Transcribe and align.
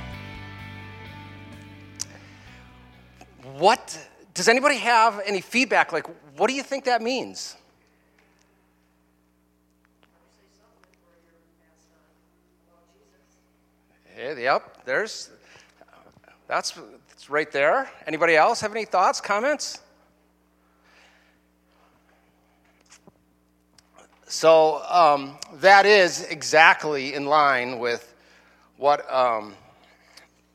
What 3.58 3.96
does 4.34 4.48
anybody 4.48 4.78
have 4.78 5.22
any 5.24 5.40
feedback? 5.40 5.92
Like, 5.92 6.08
what 6.36 6.48
do 6.48 6.54
you 6.54 6.64
think 6.64 6.84
that 6.86 7.00
means? 7.00 7.54
Yep, 14.18 14.84
there's 14.84 15.30
that's, 16.48 16.72
that's 17.08 17.30
right 17.30 17.52
there. 17.52 17.88
Anybody 18.04 18.34
else 18.34 18.60
have 18.62 18.72
any 18.72 18.84
thoughts, 18.84 19.20
comments? 19.20 19.80
So 24.26 24.82
um, 24.88 25.38
that 25.60 25.86
is 25.86 26.24
exactly 26.24 27.14
in 27.14 27.26
line 27.26 27.78
with 27.78 28.12
what 28.76 29.08
um, 29.12 29.54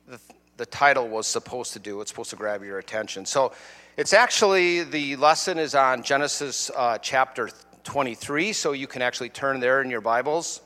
the, 0.08 0.20
the 0.58 0.66
title 0.66 1.08
was 1.08 1.26
supposed 1.26 1.72
to 1.72 1.78
do. 1.78 2.02
It's 2.02 2.10
supposed 2.10 2.30
to 2.30 2.36
grab 2.36 2.62
your 2.62 2.78
attention. 2.78 3.24
So 3.24 3.52
it's 3.96 4.12
actually, 4.12 4.82
the 4.82 5.16
lesson 5.16 5.58
is 5.58 5.74
on 5.74 6.02
Genesis 6.02 6.70
uh, 6.76 6.98
chapter 6.98 7.48
23, 7.84 8.52
so 8.52 8.72
you 8.72 8.86
can 8.86 9.00
actually 9.00 9.30
turn 9.30 9.58
there 9.58 9.80
in 9.80 9.88
your 9.88 10.02
Bibles 10.02 10.60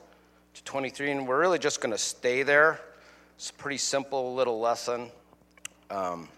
to 0.58 0.64
23, 0.64 1.12
and 1.12 1.28
we're 1.28 1.38
really 1.38 1.58
just 1.60 1.80
going 1.80 1.92
to 1.92 1.98
stay 1.98 2.42
there. 2.42 2.80
It's 3.36 3.50
a 3.50 3.52
pretty 3.54 3.78
simple 3.78 4.34
little 4.34 4.58
lesson. 4.58 5.10
Um, 5.88 6.28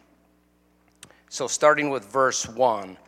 so, 1.30 1.46
starting 1.46 1.88
with 1.88 2.04
verse 2.04 2.46
1 2.46 2.98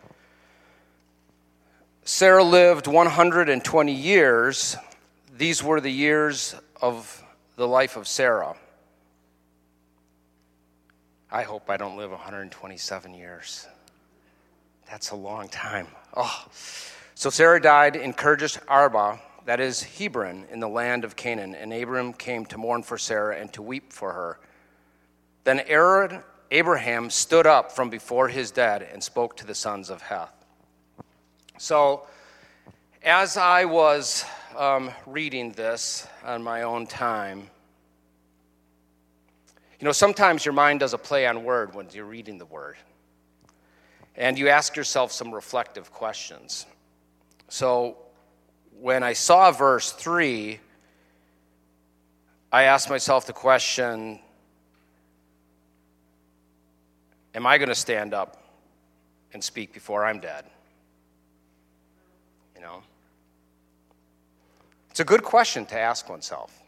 Sarah 2.05 2.43
lived 2.43 2.87
120 2.87 3.93
years. 3.93 4.77
These 5.37 5.63
were 5.63 5.81
the 5.81 5.93
years 5.93 6.55
of 6.81 7.23
the 7.57 7.69
life 7.69 7.97
of 7.97 8.09
Sarah. 8.09 8.57
I 11.31 11.43
hope 11.43 11.69
I 11.69 11.77
don't 11.77 11.97
live 11.97 12.11
127 12.11 13.15
years. 13.15 13.69
That's 14.91 15.11
a 15.11 15.17
long 15.17 15.49
time. 15.49 15.87
Oh. 16.17 16.47
So 17.15 17.31
Sarah 17.31 17.61
died 17.61 17.97
in 17.97 18.15
Kirjath 18.15 18.59
Arba 18.67 19.21
that 19.45 19.61
is 19.61 19.83
Hebron, 19.83 20.47
in 20.51 20.61
the 20.61 20.69
land 20.69 21.05
of 21.05 21.17
Canaan. 21.17 21.55
And 21.55 21.73
Abram 21.73 22.13
came 22.13 22.47
to 22.47 22.59
mourn 22.59 22.83
for 22.83 22.99
Sarah 22.99 23.37
and 23.37 23.53
to 23.55 23.63
weep 23.63 23.93
for 23.93 24.13
her. 24.13 24.39
Then 25.45 25.61
Aaron, 25.61 26.23
Abraham 26.51 27.11
stood 27.11 27.47
up 27.47 27.73
from 27.73 27.91
before 27.91 28.29
his 28.29 28.51
dead 28.51 28.87
and 28.93 29.03
spoke 29.03 29.37
to 29.39 29.47
the 29.47 29.55
sons 29.55 29.91
of 29.91 30.03
Heth. 30.03 30.35
So, 31.59 32.07
as 33.03 33.37
I 33.37 33.65
was 33.65 34.25
um, 34.57 34.91
reading 35.07 35.53
this 35.53 36.07
on 36.25 36.43
my 36.43 36.63
own 36.63 36.87
time, 36.87 37.51
you 39.81 39.85
know, 39.85 39.93
sometimes 39.93 40.45
your 40.45 40.53
mind 40.53 40.79
does 40.79 40.93
a 40.93 40.99
play 40.99 41.27
on 41.27 41.43
word 41.43 41.75
when 41.75 41.89
you're 41.93 42.05
reading 42.05 42.39
the 42.39 42.47
word. 42.47 42.77
And 44.15 44.39
you 44.39 44.49
ask 44.49 44.77
yourself 44.77 45.11
some 45.11 45.35
reflective 45.35 45.93
questions. 45.93 46.67
So, 47.49 47.97
when 48.81 49.03
I 49.03 49.13
saw 49.13 49.51
verse 49.51 49.93
3, 49.93 50.59
I 52.51 52.65
asked 52.65 52.91
myself 52.91 53.27
the 53.27 53.33
question 53.33 54.19
Am 57.35 57.47
I 57.47 57.57
going 57.57 57.71
to 57.71 57.75
stand 57.75 58.13
up 58.13 58.45
and 59.33 59.43
speak 59.43 59.73
before 59.73 60.05
I'm 60.05 60.21
dead? 60.21 60.45
You 62.55 62.61
know? 62.61 62.83
It's 64.91 65.01
a 65.01 65.05
good 65.05 65.23
question 65.23 65.65
to 65.67 65.79
ask 65.79 66.11
oneself. 66.11 66.63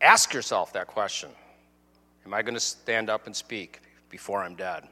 Ask 0.00 0.32
yourself 0.32 0.72
that 0.74 0.86
question 0.86 1.30
Am 2.24 2.32
I 2.32 2.42
going 2.42 2.54
to 2.54 2.60
stand 2.60 3.10
up 3.10 3.26
and 3.26 3.34
speak 3.34 3.80
before 4.10 4.44
I'm 4.44 4.54
dead? 4.54 4.84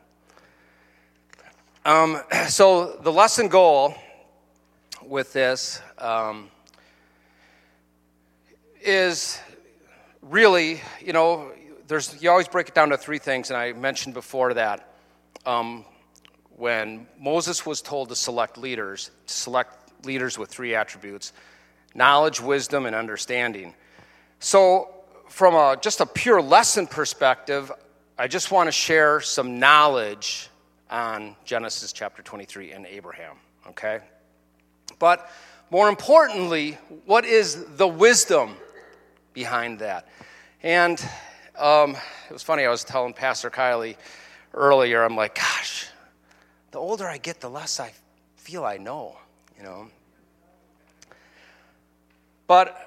Um, 1.84 2.20
so, 2.48 2.96
the 3.02 3.12
lesson 3.12 3.46
goal 3.46 3.94
with 5.02 5.32
this 5.32 5.80
um, 5.98 6.50
is 8.80 9.40
really, 10.22 10.80
you 11.04 11.12
know, 11.12 11.52
there's, 11.88 12.20
you 12.20 12.30
always 12.30 12.48
break 12.48 12.68
it 12.68 12.74
down 12.74 12.90
to 12.90 12.96
three 12.96 13.18
things, 13.18 13.50
and 13.50 13.56
I 13.56 13.72
mentioned 13.72 14.14
before 14.14 14.54
that 14.54 14.92
um, 15.44 15.84
when 16.56 17.06
Moses 17.18 17.64
was 17.64 17.80
told 17.80 18.08
to 18.08 18.16
select 18.16 18.58
leaders, 18.58 19.10
to 19.26 19.32
select 19.32 20.04
leaders 20.04 20.38
with 20.38 20.50
three 20.50 20.74
attributes 20.74 21.32
knowledge, 21.94 22.42
wisdom, 22.42 22.84
and 22.84 22.94
understanding. 22.94 23.74
So, 24.38 24.90
from 25.30 25.54
a, 25.54 25.78
just 25.80 26.00
a 26.00 26.06
pure 26.06 26.42
lesson 26.42 26.86
perspective, 26.86 27.72
I 28.18 28.28
just 28.28 28.50
want 28.50 28.66
to 28.68 28.72
share 28.72 29.20
some 29.22 29.58
knowledge 29.58 30.50
on 30.90 31.36
Genesis 31.44 31.92
chapter 31.92 32.22
23 32.22 32.72
and 32.72 32.86
Abraham, 32.86 33.36
okay? 33.68 34.00
But 34.98 35.30
more 35.70 35.88
importantly, 35.88 36.78
what 37.04 37.24
is 37.24 37.64
the 37.76 37.88
wisdom 37.88 38.56
behind 39.32 39.80
that? 39.80 40.08
And 40.62 41.00
um, 41.58 41.96
it 42.28 42.32
was 42.32 42.42
funny, 42.42 42.64
I 42.64 42.70
was 42.70 42.84
telling 42.84 43.12
Pastor 43.12 43.50
Kylie 43.50 43.96
earlier, 44.54 45.02
I'm 45.02 45.16
like, 45.16 45.34
gosh, 45.34 45.88
the 46.70 46.78
older 46.78 47.06
I 47.06 47.18
get, 47.18 47.40
the 47.40 47.50
less 47.50 47.80
I 47.80 47.92
feel 48.36 48.64
I 48.64 48.76
know, 48.76 49.16
you 49.56 49.62
know. 49.62 49.88
But 52.46 52.86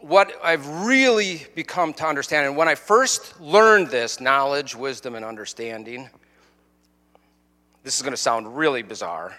what 0.00 0.32
I've 0.42 0.66
really 0.84 1.46
become 1.54 1.92
to 1.94 2.06
understand, 2.06 2.46
and 2.46 2.56
when 2.56 2.68
I 2.68 2.74
first 2.74 3.40
learned 3.40 3.88
this 3.88 4.20
knowledge, 4.20 4.74
wisdom, 4.74 5.14
and 5.14 5.24
understanding, 5.24 6.10
this 7.84 7.96
is 7.96 8.02
going 8.02 8.12
to 8.12 8.16
sound 8.16 8.56
really 8.56 8.82
bizarre. 8.82 9.36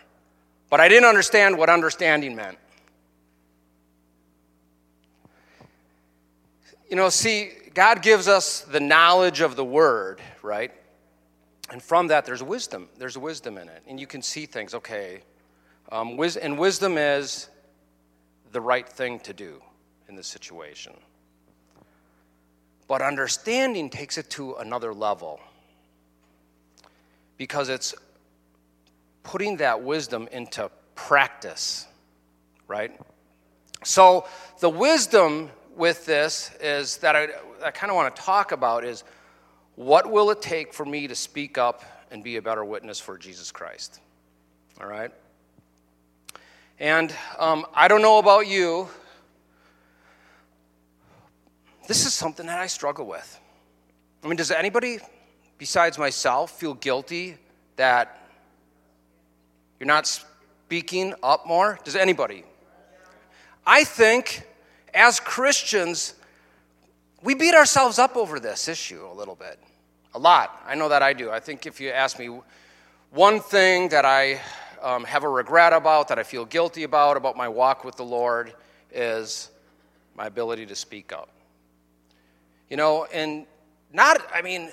But 0.73 0.79
I 0.79 0.87
didn't 0.87 1.07
understand 1.07 1.55
what 1.55 1.69
understanding 1.69 2.35
meant. 2.35 2.57
You 6.89 6.95
know, 6.95 7.09
see, 7.09 7.51
God 7.75 8.01
gives 8.01 8.27
us 8.27 8.61
the 8.61 8.79
knowledge 8.79 9.41
of 9.41 9.55
the 9.55 9.63
Word, 9.63 10.19
right? 10.41 10.71
And 11.69 11.79
from 11.79 12.07
that, 12.07 12.25
there's 12.25 12.41
wisdom. 12.41 12.89
There's 12.97 13.15
wisdom 13.19 13.59
in 13.59 13.69
it. 13.69 13.83
And 13.87 13.99
you 13.99 14.07
can 14.07 14.23
see 14.23 14.47
things, 14.47 14.73
okay. 14.73 15.21
Um, 15.91 16.17
wis- 16.17 16.37
and 16.37 16.57
wisdom 16.57 16.97
is 16.97 17.49
the 18.51 18.59
right 18.59 18.89
thing 18.89 19.19
to 19.19 19.33
do 19.33 19.61
in 20.09 20.15
this 20.15 20.25
situation. 20.25 20.93
But 22.87 23.03
understanding 23.03 23.91
takes 23.91 24.17
it 24.17 24.27
to 24.31 24.55
another 24.55 24.91
level 24.91 25.39
because 27.37 27.69
it's 27.69 27.93
putting 29.23 29.57
that 29.57 29.81
wisdom 29.81 30.27
into 30.31 30.69
practice, 30.95 31.87
right? 32.67 32.99
So, 33.83 34.27
the 34.59 34.69
wisdom 34.69 35.49
with 35.75 36.05
this 36.05 36.51
is 36.61 36.97
that 36.97 37.15
I, 37.15 37.27
I 37.63 37.71
kind 37.71 37.89
of 37.89 37.95
want 37.95 38.15
to 38.15 38.21
talk 38.21 38.51
about 38.51 38.85
is 38.85 39.03
what 39.75 40.09
will 40.09 40.29
it 40.29 40.41
take 40.41 40.73
for 40.73 40.85
me 40.85 41.07
to 41.07 41.15
speak 41.15 41.57
up 41.57 41.83
and 42.11 42.23
be 42.23 42.37
a 42.37 42.41
better 42.41 42.63
witness 42.63 42.99
for 42.99 43.17
Jesus 43.17 43.51
Christ? 43.51 43.99
All 44.79 44.87
right? 44.87 45.11
And 46.79 47.13
um, 47.39 47.65
I 47.73 47.87
don't 47.87 48.01
know 48.01 48.19
about 48.19 48.47
you, 48.47 48.87
this 51.87 52.05
is 52.05 52.13
something 52.13 52.45
that 52.45 52.59
I 52.59 52.67
struggle 52.67 53.05
with. 53.05 53.39
I 54.23 54.27
mean, 54.27 54.37
does 54.37 54.51
anybody 54.51 54.99
besides 55.57 55.97
myself 55.97 56.51
feel 56.51 56.73
guilty 56.73 57.37
that 57.75 58.22
you're 59.83 59.87
not 59.87 60.07
speaking 60.07 61.13
up 61.21 61.45
more? 61.45 61.77
Does 61.83 61.97
anybody? 61.97 62.45
I 63.65 63.83
think 63.83 64.47
as 64.93 65.19
Christians, 65.19 66.13
we 67.21 67.35
beat 67.35 67.53
ourselves 67.53 67.99
up 67.99 68.15
over 68.15 68.39
this 68.39 68.69
issue 68.69 69.05
a 69.05 69.13
little 69.13 69.35
bit. 69.35 69.59
A 70.15 70.19
lot. 70.19 70.63
I 70.65 70.75
know 70.75 70.87
that 70.87 71.03
I 71.03 71.11
do. 71.11 71.31
I 71.31 71.41
think 71.41 71.65
if 71.65 71.81
you 71.81 71.89
ask 71.89 72.17
me 72.17 72.39
one 73.11 73.41
thing 73.41 73.89
that 73.89 74.05
I 74.05 74.39
um, 74.81 75.03
have 75.03 75.25
a 75.25 75.29
regret 75.29 75.73
about, 75.73 76.07
that 76.07 76.17
I 76.17 76.23
feel 76.23 76.45
guilty 76.45 76.83
about, 76.83 77.17
about 77.17 77.35
my 77.35 77.49
walk 77.49 77.83
with 77.83 77.97
the 77.97 78.05
Lord, 78.05 78.53
is 78.89 79.49
my 80.15 80.27
ability 80.27 80.65
to 80.67 80.75
speak 80.75 81.11
up. 81.11 81.27
You 82.69 82.77
know, 82.77 83.05
and 83.11 83.45
not, 83.91 84.25
I 84.33 84.41
mean, 84.41 84.71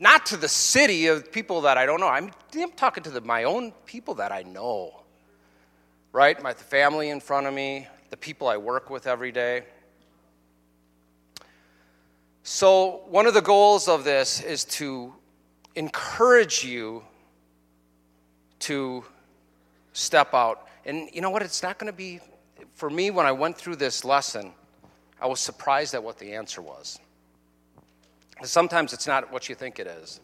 not 0.00 0.26
to 0.26 0.36
the 0.36 0.48
city 0.48 1.06
of 1.08 1.32
people 1.32 1.62
that 1.62 1.76
I 1.76 1.86
don't 1.86 2.00
know. 2.00 2.08
I'm, 2.08 2.30
I'm 2.54 2.70
talking 2.72 3.02
to 3.04 3.10
the, 3.10 3.20
my 3.20 3.44
own 3.44 3.72
people 3.84 4.14
that 4.14 4.32
I 4.32 4.42
know, 4.42 5.02
right? 6.12 6.40
My 6.42 6.54
family 6.54 7.10
in 7.10 7.20
front 7.20 7.46
of 7.46 7.54
me, 7.54 7.88
the 8.10 8.16
people 8.16 8.48
I 8.48 8.56
work 8.56 8.90
with 8.90 9.06
every 9.06 9.32
day. 9.32 9.64
So, 12.44 13.02
one 13.08 13.26
of 13.26 13.34
the 13.34 13.42
goals 13.42 13.88
of 13.88 14.04
this 14.04 14.40
is 14.40 14.64
to 14.64 15.12
encourage 15.74 16.64
you 16.64 17.04
to 18.60 19.04
step 19.92 20.32
out. 20.32 20.66
And 20.86 21.10
you 21.12 21.20
know 21.20 21.30
what? 21.30 21.42
It's 21.42 21.62
not 21.62 21.78
going 21.78 21.92
to 21.92 21.96
be, 21.96 22.20
for 22.74 22.88
me, 22.88 23.10
when 23.10 23.26
I 23.26 23.32
went 23.32 23.58
through 23.58 23.76
this 23.76 24.04
lesson, 24.04 24.52
I 25.20 25.26
was 25.26 25.40
surprised 25.40 25.94
at 25.94 26.02
what 26.02 26.18
the 26.18 26.32
answer 26.32 26.62
was. 26.62 26.98
Sometimes 28.44 28.92
it's 28.92 29.06
not 29.06 29.32
what 29.32 29.48
you 29.48 29.54
think 29.54 29.78
it 29.78 29.86
is. 29.86 30.20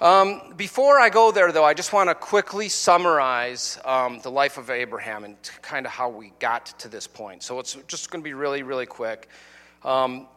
Um, 0.00 0.54
before 0.56 1.00
I 1.00 1.10
go 1.10 1.32
there, 1.32 1.50
though, 1.50 1.64
I 1.64 1.74
just 1.74 1.92
want 1.92 2.08
to 2.08 2.14
quickly 2.14 2.68
summarize 2.68 3.80
um, 3.84 4.20
the 4.20 4.30
life 4.30 4.56
of 4.56 4.70
Abraham 4.70 5.24
and 5.24 5.36
kind 5.60 5.84
of 5.84 5.92
how 5.92 6.08
we 6.08 6.32
got 6.38 6.66
to 6.78 6.88
this 6.88 7.08
point. 7.08 7.42
So 7.42 7.58
it's 7.58 7.76
just 7.88 8.10
going 8.10 8.22
to 8.22 8.24
be 8.24 8.32
really, 8.32 8.62
really 8.62 8.86
quick. 8.86 9.28
Um, 9.84 10.28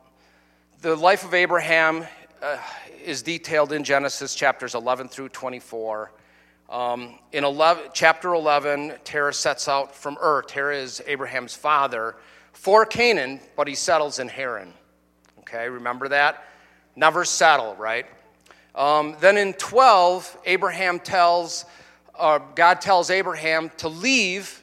the 0.81 0.95
life 0.95 1.23
of 1.23 1.35
Abraham 1.35 2.05
uh, 2.41 2.57
is 3.05 3.21
detailed 3.21 3.71
in 3.71 3.83
Genesis 3.83 4.33
chapters 4.33 4.73
11 4.73 5.09
through 5.09 5.29
24. 5.29 6.11
Um, 6.67 7.19
in 7.31 7.43
11, 7.43 7.91
chapter 7.93 8.33
11, 8.33 8.93
Terah 9.03 9.33
sets 9.33 9.67
out 9.67 9.95
from 9.95 10.17
Ur. 10.23 10.41
Terah 10.41 10.75
is 10.75 11.03
Abraham's 11.05 11.53
father 11.53 12.15
for 12.53 12.85
Canaan, 12.85 13.39
but 13.55 13.67
he 13.67 13.75
settles 13.75 14.19
in 14.19 14.27
Haran. 14.27 14.73
Okay, 15.39 15.67
remember 15.69 16.07
that? 16.09 16.45
Never 16.95 17.25
settle, 17.25 17.75
right? 17.75 18.05
Um, 18.75 19.15
then 19.19 19.37
in 19.37 19.53
12, 19.53 20.37
Abraham 20.45 20.99
tells, 20.99 21.65
uh, 22.17 22.39
God 22.55 22.81
tells 22.81 23.09
Abraham 23.09 23.71
to 23.77 23.89
leave 23.89 24.61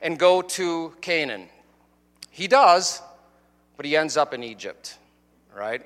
and 0.00 0.18
go 0.18 0.42
to 0.42 0.94
Canaan. 1.00 1.48
He 2.30 2.48
does, 2.48 3.02
but 3.76 3.84
he 3.84 3.96
ends 3.96 4.16
up 4.16 4.32
in 4.32 4.42
Egypt, 4.42 4.96
right? 5.54 5.82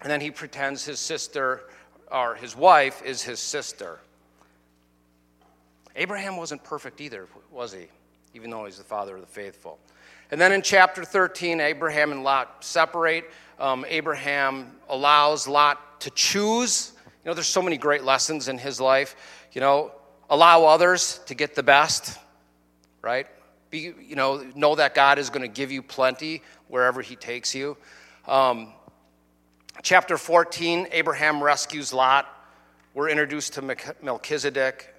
And 0.00 0.10
then 0.10 0.20
he 0.20 0.30
pretends 0.30 0.84
his 0.84 0.98
sister 0.98 1.62
or 2.10 2.34
his 2.34 2.56
wife 2.56 3.02
is 3.04 3.22
his 3.22 3.38
sister. 3.38 4.00
Abraham 5.94 6.36
wasn't 6.36 6.62
perfect 6.64 7.00
either, 7.00 7.26
was 7.50 7.72
he? 7.72 7.86
Even 8.34 8.50
though 8.50 8.64
he's 8.64 8.78
the 8.78 8.84
father 8.84 9.14
of 9.14 9.20
the 9.20 9.26
faithful. 9.26 9.78
And 10.32 10.40
then 10.40 10.50
in 10.52 10.62
chapter 10.62 11.04
13, 11.04 11.60
Abraham 11.60 12.10
and 12.10 12.24
Lot 12.24 12.64
separate. 12.64 13.30
Um, 13.60 13.84
Abraham 13.86 14.72
allows 14.88 15.46
Lot 15.46 16.00
to 16.00 16.10
choose. 16.10 16.92
You 17.04 17.28
know, 17.28 17.34
there's 17.34 17.46
so 17.46 17.60
many 17.60 17.76
great 17.76 18.02
lessons 18.02 18.48
in 18.48 18.56
his 18.56 18.80
life. 18.80 19.14
You 19.52 19.60
know, 19.60 19.92
allow 20.30 20.64
others 20.64 21.20
to 21.26 21.34
get 21.34 21.54
the 21.54 21.62
best, 21.62 22.18
right? 23.02 23.26
Be, 23.68 23.92
you 24.00 24.16
know, 24.16 24.42
know 24.54 24.74
that 24.74 24.94
God 24.94 25.18
is 25.18 25.28
going 25.28 25.42
to 25.42 25.54
give 25.54 25.70
you 25.70 25.82
plenty 25.82 26.42
wherever 26.68 27.02
he 27.02 27.14
takes 27.14 27.54
you. 27.54 27.76
Um, 28.26 28.72
chapter 29.82 30.16
14, 30.16 30.88
Abraham 30.92 31.42
rescues 31.42 31.92
Lot. 31.92 32.26
We're 32.94 33.10
introduced 33.10 33.52
to 33.54 33.76
Melchizedek. 34.00 34.94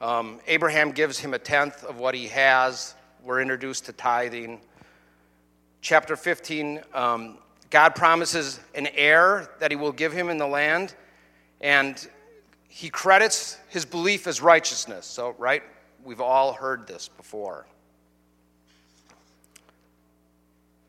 Um, 0.00 0.40
Abraham 0.48 0.90
gives 0.90 1.20
him 1.20 1.32
a 1.32 1.38
tenth 1.38 1.84
of 1.84 2.00
what 2.00 2.16
he 2.16 2.26
has. 2.26 2.96
We're 3.24 3.40
introduced 3.40 3.84
to 3.86 3.92
tithing. 3.92 4.60
Chapter 5.80 6.16
15, 6.16 6.80
um, 6.92 7.38
God 7.70 7.94
promises 7.94 8.58
an 8.74 8.88
heir 8.94 9.48
that 9.60 9.70
he 9.70 9.76
will 9.76 9.92
give 9.92 10.12
him 10.12 10.28
in 10.28 10.38
the 10.38 10.46
land, 10.46 10.92
and 11.60 12.04
he 12.66 12.90
credits 12.90 13.58
his 13.68 13.84
belief 13.84 14.26
as 14.26 14.40
righteousness. 14.40 15.06
So, 15.06 15.36
right? 15.38 15.62
We've 16.02 16.20
all 16.20 16.52
heard 16.52 16.88
this 16.88 17.06
before. 17.06 17.64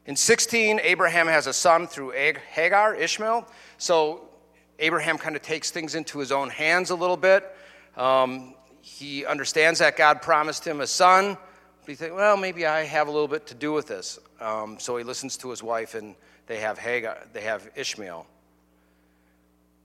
In 0.07 0.15
16, 0.15 0.79
Abraham 0.81 1.27
has 1.27 1.45
a 1.45 1.53
son 1.53 1.85
through 1.85 2.13
Hagar, 2.13 2.95
Ishmael. 2.95 3.47
So 3.77 4.27
Abraham 4.79 5.19
kind 5.19 5.35
of 5.35 5.43
takes 5.43 5.69
things 5.69 5.93
into 5.93 6.17
his 6.17 6.31
own 6.31 6.49
hands 6.49 6.89
a 6.89 6.95
little 6.95 7.15
bit. 7.15 7.55
Um, 7.95 8.55
he 8.81 9.23
understands 9.23 9.79
that 9.79 9.97
God 9.97 10.23
promised 10.23 10.65
him 10.65 10.81
a 10.81 10.87
son. 10.87 11.37
He 11.85 11.95
thinks, 11.95 12.15
well, 12.15 12.37
maybe 12.37 12.65
I 12.65 12.83
have 12.83 13.07
a 13.07 13.11
little 13.11 13.27
bit 13.27 13.47
to 13.47 13.53
do 13.53 13.73
with 13.73 13.87
this. 13.87 14.19
Um, 14.39 14.79
so 14.79 14.97
he 14.97 15.03
listens 15.03 15.37
to 15.37 15.49
his 15.49 15.61
wife, 15.61 15.95
and 15.95 16.15
they 16.47 16.59
have 16.59 16.77
Hagar, 16.77 17.17
they 17.33 17.41
have 17.41 17.69
Ishmael. 17.75 18.25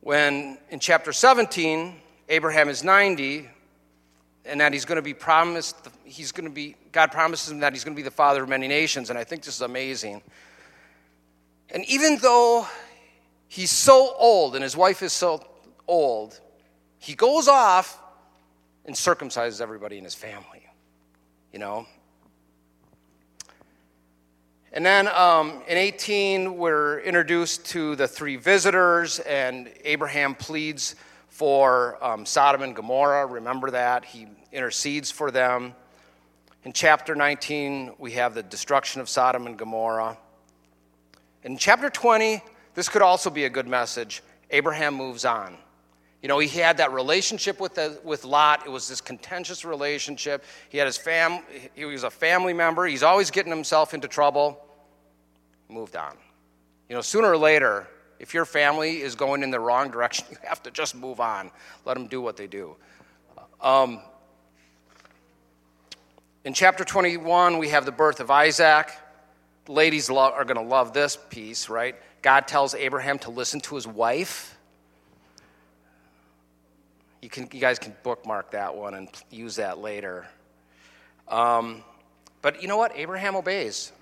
When 0.01 0.59
in 0.71 0.79
chapter 0.79 1.13
17, 1.13 1.95
Abraham 2.29 2.69
is 2.69 2.85
90, 2.85 3.49
and 4.45 4.61
that 4.61 4.73
he's 4.73 4.85
going 4.85 4.97
to 4.97 5.03
be 5.03 5.15
promised, 5.15 5.77
he's 6.05 6.33
going 6.33 6.49
to 6.49 6.55
be, 6.55 6.77
God 6.93 7.11
promises 7.11 7.51
him 7.51 7.61
that 7.61 7.73
he's 7.73 7.85
going 7.85 7.95
to 7.95 7.99
be 7.99 8.05
the 8.05 8.11
father 8.11 8.43
of 8.43 8.49
many 8.49 8.69
nations, 8.69 9.11
and 9.11 9.19
I 9.19 9.25
think 9.25 9.43
this 9.43 9.57
is 9.57 9.63
amazing. 9.63 10.23
And 11.71 11.85
even 11.87 12.19
though 12.19 12.67
he's 13.49 13.71
so 13.71 14.15
old 14.17 14.55
and 14.55 14.63
his 14.63 14.77
wife 14.77 15.03
is 15.03 15.13
so 15.13 15.45
old, 15.87 16.41
he 16.99 17.15
goes 17.15 17.49
off 17.49 18.01
and 18.85 18.95
circumcises 18.95 19.61
everybody 19.61 19.99
in 19.99 20.05
his 20.05 20.15
family, 20.15 20.68
you 21.59 21.65
know? 21.65 21.87
And 24.73 24.87
then 24.87 25.09
um, 25.09 25.61
in 25.67 25.77
18, 25.77 26.57
we're 26.57 27.01
introduced 27.01 27.67
to 27.71 27.97
the 27.97 28.07
three 28.07 28.37
visitors, 28.37 29.19
and 29.19 29.69
Abraham 29.83 30.37
pleads 30.37 30.95
for 31.27 31.99
um, 32.01 32.25
Sodom 32.25 32.63
and 32.63 32.77
Gomorrah. 32.77 33.27
Remember 33.27 33.73
that. 33.73 34.05
He 34.05 34.29
intercedes 34.53 35.11
for 35.11 35.33
them. 35.33 35.75
In 36.63 36.73
chapter 36.73 37.17
19, 37.17 37.95
we 37.99 38.13
have 38.13 38.35
the 38.35 38.45
destruction 38.45 39.01
of 39.01 39.09
Sodom 39.09 39.49
and 39.49 39.59
Gomorrah. 39.59 40.17
In 41.43 41.59
chapter 41.59 41.91
20, 41.91 42.41
this 42.75 42.89
could 42.89 43.03
also 43.03 43.31
be 43.31 43.47
a 43.47 43.51
good 43.51 43.67
message. 43.67 44.23
Abraham 44.53 44.95
moves 44.95 45.25
on. 45.25 45.57
You 46.23 46.29
know, 46.29 46.41
he 46.41 46.49
had 46.49 46.79
that 46.79 46.93
relationship 46.93 47.61
with, 47.61 47.75
the, 47.75 48.01
with 48.03 48.25
Lot. 48.25 48.67
It 48.67 48.71
was 48.71 48.89
this 48.89 49.01
contentious 49.01 49.65
relationship. 49.65 50.45
He 50.69 50.79
had 50.79 50.87
his 50.87 50.97
fam, 50.97 51.43
he 51.75 51.85
was 51.85 52.03
a 52.03 52.11
family 52.11 52.53
member. 52.53 52.87
He's 52.87 53.05
always 53.05 53.31
getting 53.31 53.53
himself 53.53 53.95
into 53.95 54.09
trouble. 54.09 54.61
Moved 55.69 55.95
on. 55.95 56.17
You 56.89 56.97
know, 56.97 57.03
sooner 57.03 57.31
or 57.31 57.37
later, 57.37 57.87
if 58.19 58.35
your 58.35 58.45
family 58.45 59.01
is 59.01 59.15
going 59.15 59.43
in 59.43 59.51
the 59.51 59.61
wrong 59.61 59.91
direction, 59.91 60.27
you 60.31 60.39
have 60.43 60.63
to 60.65 60.71
just 60.71 60.95
move 60.95 61.21
on. 61.21 61.53
Let 61.85 61.95
them 61.95 62.09
do 62.09 62.21
what 62.21 62.37
they 62.37 62.49
do. 62.49 62.75
Um, 63.61 64.01
in 66.45 66.53
chapter 66.53 66.85
21, 66.85 67.59
we 67.59 67.69
have 67.69 67.85
the 67.85 67.93
birth 67.93 68.21
of 68.21 68.31
Isaac. 68.31 68.91
Ladies 69.69 70.09
are 70.11 70.45
going 70.45 70.57
to 70.57 70.63
love 70.63 70.93
this 70.93 71.17
piece, 71.29 71.69
right? 71.69 71.95
God 72.23 72.49
tells 72.49 72.75
Abraham 72.75 73.19
to 73.21 73.31
listen 73.31 73.61
to 73.61 73.75
his 73.75 73.87
wife. 73.87 74.58
You, 77.21 77.29
can, 77.29 77.49
you 77.53 77.61
guys 77.61 77.79
can 77.79 77.95
bookmark 78.03 78.53
that 78.53 78.75
one 78.75 78.95
and 78.95 79.09
use 79.31 79.57
that 79.57 79.79
later. 79.79 80.27
Um, 81.27 81.83
but 82.43 82.63
you 82.63 82.69
know 82.69 82.77
what? 82.77 82.97
Abraham 82.97 83.37
obeys. 83.37 83.93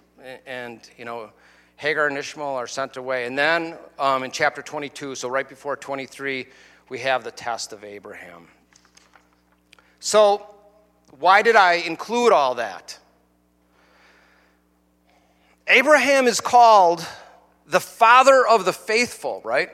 And, 0.46 0.80
you 0.98 1.04
know, 1.04 1.30
Hagar 1.76 2.06
and 2.06 2.16
Ishmael 2.16 2.46
are 2.48 2.66
sent 2.66 2.96
away. 2.96 3.26
And 3.26 3.38
then 3.38 3.76
um, 3.98 4.22
in 4.22 4.30
chapter 4.30 4.62
22, 4.62 5.14
so 5.14 5.28
right 5.28 5.48
before 5.48 5.76
23, 5.76 6.46
we 6.88 6.98
have 7.00 7.24
the 7.24 7.30
test 7.30 7.72
of 7.72 7.84
Abraham. 7.84 8.48
So, 10.00 10.54
why 11.18 11.42
did 11.42 11.56
I 11.56 11.74
include 11.74 12.32
all 12.32 12.56
that? 12.56 12.98
Abraham 15.66 16.26
is 16.26 16.40
called 16.40 17.04
the 17.66 17.80
father 17.80 18.46
of 18.46 18.64
the 18.64 18.72
faithful, 18.72 19.40
right? 19.44 19.70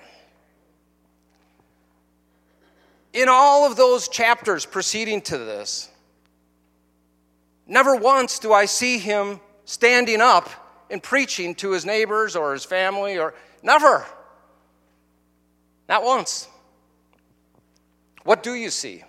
In 3.12 3.28
all 3.28 3.66
of 3.66 3.76
those 3.76 4.08
chapters 4.08 4.64
preceding 4.64 5.20
to 5.22 5.36
this, 5.38 5.90
never 7.66 7.94
once 7.94 8.38
do 8.38 8.52
I 8.52 8.64
see 8.64 8.98
him 8.98 9.40
standing 9.64 10.20
up 10.20 10.48
and 10.90 11.02
preaching 11.02 11.54
to 11.56 11.72
his 11.72 11.84
neighbors 11.84 12.36
or 12.36 12.52
his 12.52 12.64
family 12.64 13.18
or 13.18 13.34
never. 13.62 14.06
Not 15.88 16.02
once. 16.02 16.48
What 18.24 18.42
do 18.42 18.54
you 18.54 18.70
see? 18.70 19.02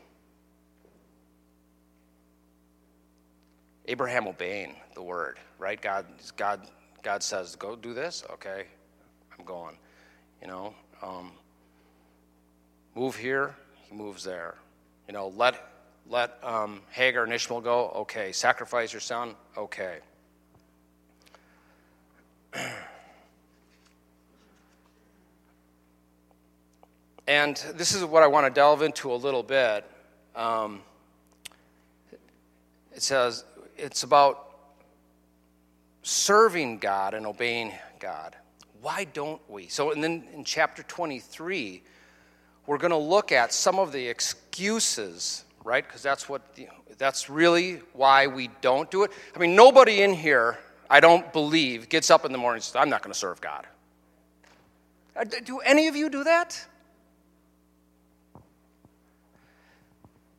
Abraham 3.85 4.27
obeying 4.27 4.75
the 4.95 5.03
word, 5.03 5.37
right? 5.59 5.79
God, 5.81 6.05
God, 6.35 6.67
God 7.03 7.21
says, 7.21 7.55
"Go 7.55 7.75
do 7.75 7.93
this." 7.93 8.23
Okay, 8.31 8.65
I'm 9.37 9.45
going. 9.45 9.77
You 10.41 10.47
know, 10.47 10.73
um, 11.01 11.33
move 12.95 13.15
here 13.15 13.55
moves 13.91 14.23
there. 14.23 14.55
You 15.07 15.13
know, 15.13 15.33
let, 15.35 15.55
let 16.09 16.37
um, 16.43 16.81
Hagar 16.91 17.23
and 17.23 17.33
Ishmael 17.33 17.61
go. 17.61 17.89
Okay. 17.95 18.31
Sacrifice 18.31 18.93
your 18.93 18.99
son. 18.99 19.35
Okay. 19.57 19.97
and 27.27 27.57
this 27.75 27.93
is 27.95 28.03
what 28.05 28.23
I 28.23 28.27
want 28.27 28.45
to 28.45 28.51
delve 28.51 28.81
into 28.81 29.11
a 29.11 29.15
little 29.15 29.43
bit. 29.43 29.85
Um, 30.35 30.81
it 32.93 33.01
says 33.01 33.43
it's 33.77 34.03
about 34.03 34.53
serving 36.03 36.77
God 36.77 37.13
and 37.13 37.25
obeying 37.25 37.71
God. 37.99 38.35
Why 38.81 39.05
don't 39.05 39.41
we? 39.49 39.67
So, 39.67 39.91
and 39.91 40.03
then 40.03 40.25
in 40.33 40.43
chapter 40.43 40.83
23, 40.83 41.81
we're 42.65 42.77
going 42.77 42.91
to 42.91 42.97
look 42.97 43.31
at 43.31 43.53
some 43.53 43.79
of 43.79 43.91
the 43.91 44.07
excuses, 44.07 45.43
right? 45.63 45.85
Because 45.85 46.01
that's 46.01 46.29
what 46.29 46.55
the, 46.55 46.67
that's 46.97 47.29
really 47.29 47.81
why 47.93 48.27
we 48.27 48.49
don't 48.61 48.89
do 48.89 49.03
it. 49.03 49.11
I 49.35 49.39
mean, 49.39 49.55
nobody 49.55 50.01
in 50.01 50.13
here, 50.13 50.57
I 50.89 50.99
don't 50.99 51.31
believe, 51.33 51.89
gets 51.89 52.09
up 52.09 52.25
in 52.25 52.31
the 52.31 52.37
morning 52.37 52.57
and 52.57 52.63
says, 52.63 52.75
"I'm 52.75 52.89
not 52.89 53.01
going 53.01 53.13
to 53.13 53.19
serve 53.19 53.41
God." 53.41 53.67
Uh, 55.15 55.25
do 55.43 55.59
any 55.59 55.87
of 55.87 55.95
you 55.95 56.09
do 56.09 56.23
that? 56.23 56.65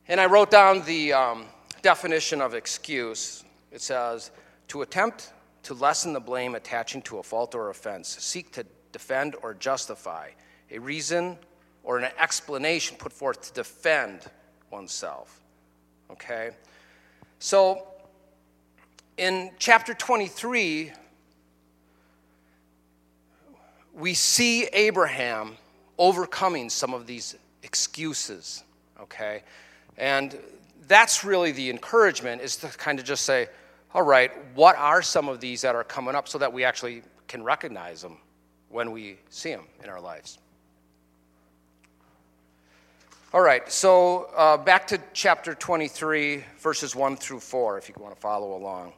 And 0.07 0.19
I 0.19 0.25
wrote 0.25 0.51
down 0.51 0.83
the 0.85 1.13
um, 1.13 1.45
definition 1.81 2.41
of 2.41 2.53
excuse. 2.53 3.43
It 3.71 3.81
says, 3.81 4.31
to 4.67 4.81
attempt 4.83 5.33
to 5.63 5.73
lessen 5.73 6.13
the 6.13 6.19
blame 6.19 6.53
attaching 6.55 7.01
to 7.03 7.17
a 7.17 7.23
fault 7.23 7.55
or 7.55 7.69
offense, 7.69 8.07
seek 8.07 8.51
to 8.51 8.65
defend 8.91 9.35
or 9.41 9.55
justify, 9.55 10.29
a 10.69 10.77
reason 10.77 11.37
or 11.85 11.99
an 11.99 12.11
explanation 12.19 12.97
put 12.97 13.13
forth 13.13 13.41
to 13.41 13.53
defend 13.53 14.21
oneself. 14.71 15.39
Okay? 16.11 16.49
So, 17.39 17.87
in 19.17 19.51
chapter 19.59 19.93
23, 19.93 20.91
we 23.93 24.13
see 24.13 24.65
Abraham 24.73 25.55
overcoming 25.97 26.69
some 26.69 26.93
of 26.93 27.07
these 27.07 27.35
excuses, 27.63 28.63
okay? 28.99 29.43
And 29.97 30.37
that's 30.87 31.23
really 31.23 31.51
the 31.51 31.69
encouragement 31.69 32.41
is 32.41 32.57
to 32.57 32.67
kind 32.67 32.99
of 32.99 33.05
just 33.05 33.23
say, 33.23 33.47
all 33.93 34.01
right, 34.01 34.31
what 34.55 34.75
are 34.75 35.01
some 35.01 35.29
of 35.29 35.39
these 35.39 35.61
that 35.61 35.75
are 35.75 35.83
coming 35.83 36.15
up 36.15 36.27
so 36.27 36.37
that 36.39 36.51
we 36.51 36.65
actually 36.65 37.03
can 37.27 37.43
recognize 37.43 38.01
them 38.01 38.17
when 38.69 38.91
we 38.91 39.17
see 39.29 39.51
them 39.51 39.63
in 39.81 39.89
our 39.89 40.01
lives? 40.01 40.39
All 43.35 43.41
right, 43.41 43.69
so 43.69 44.29
uh, 44.37 44.55
back 44.55 44.87
to 44.87 45.01
chapter 45.11 45.53
23, 45.53 46.45
verses 46.57 46.95
1 46.95 47.17
through 47.17 47.41
4, 47.41 47.77
if 47.77 47.89
you 47.89 47.95
want 47.99 48.15
to 48.15 48.21
follow 48.21 48.55
along. 48.55 48.93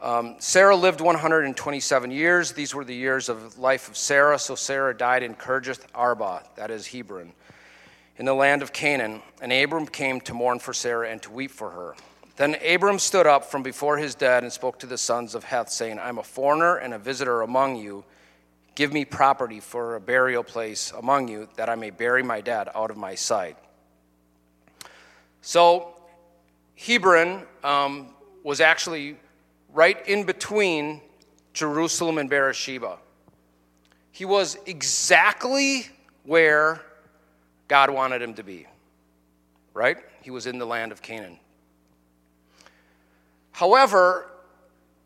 Um, 0.00 0.36
Sarah 0.38 0.74
lived 0.74 1.02
127 1.02 2.10
years. 2.10 2.52
These 2.52 2.74
were 2.74 2.82
the 2.82 2.94
years 2.94 3.28
of 3.28 3.58
life 3.58 3.90
of 3.90 3.96
Sarah. 3.98 4.38
So 4.38 4.54
Sarah 4.54 4.96
died 4.96 5.22
in 5.22 5.34
Kirjath 5.34 5.82
Arba, 5.94 6.44
that 6.56 6.70
is 6.70 6.86
Hebron, 6.86 7.34
in 8.16 8.24
the 8.24 8.32
land 8.32 8.62
of 8.62 8.72
Canaan. 8.72 9.20
And 9.42 9.52
Abram 9.52 9.86
came 9.86 10.22
to 10.22 10.32
mourn 10.32 10.58
for 10.58 10.72
Sarah 10.72 11.10
and 11.10 11.20
to 11.20 11.30
weep 11.30 11.50
for 11.50 11.68
her. 11.68 11.96
Then 12.36 12.56
Abram 12.66 12.98
stood 12.98 13.26
up 13.26 13.44
from 13.44 13.62
before 13.62 13.98
his 13.98 14.14
dead 14.14 14.44
and 14.44 14.50
spoke 14.50 14.78
to 14.78 14.86
the 14.86 14.96
sons 14.96 15.34
of 15.34 15.44
Heth, 15.44 15.68
saying, 15.68 15.98
I'm 15.98 16.16
a 16.16 16.22
foreigner 16.22 16.76
and 16.76 16.94
a 16.94 16.98
visitor 16.98 17.42
among 17.42 17.76
you. 17.76 18.02
Give 18.74 18.92
me 18.92 19.04
property 19.04 19.60
for 19.60 19.96
a 19.96 20.00
burial 20.00 20.42
place 20.42 20.92
among 20.96 21.28
you, 21.28 21.48
that 21.56 21.68
I 21.68 21.74
may 21.74 21.90
bury 21.90 22.22
my 22.22 22.40
dead 22.40 22.68
out 22.74 22.90
of 22.90 22.96
my 22.96 23.14
sight. 23.14 23.56
So, 25.42 25.94
Hebron 26.76 27.42
um, 27.62 28.08
was 28.42 28.60
actually 28.60 29.16
right 29.72 30.06
in 30.08 30.24
between 30.24 31.00
Jerusalem 31.52 32.18
and 32.18 32.30
Beersheba. 32.30 32.98
He 34.12 34.24
was 34.24 34.58
exactly 34.66 35.88
where 36.24 36.82
God 37.68 37.90
wanted 37.90 38.22
him 38.22 38.34
to 38.34 38.42
be, 38.42 38.66
right? 39.74 39.96
He 40.22 40.30
was 40.30 40.46
in 40.46 40.58
the 40.58 40.66
land 40.66 40.92
of 40.92 41.02
Canaan. 41.02 41.38
However, 43.52 44.30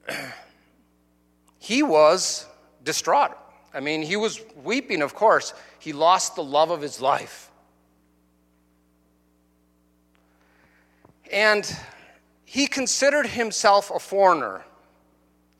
he 1.59 1.83
was 1.83 2.47
distraught. 2.83 3.37
I 3.75 3.81
mean, 3.81 4.03
he 4.03 4.17
was 4.17 4.41
weeping, 4.63 5.03
of 5.03 5.15
course. 5.15 5.53
He 5.81 5.93
lost 5.93 6.37
the 6.37 6.45
love 6.45 6.71
of 6.71 6.81
his 6.81 7.01
life. 7.01 7.51
And 11.33 11.77
he 12.45 12.69
considered 12.69 13.27
himself 13.27 13.91
a 13.91 13.99
foreigner. 13.99 14.65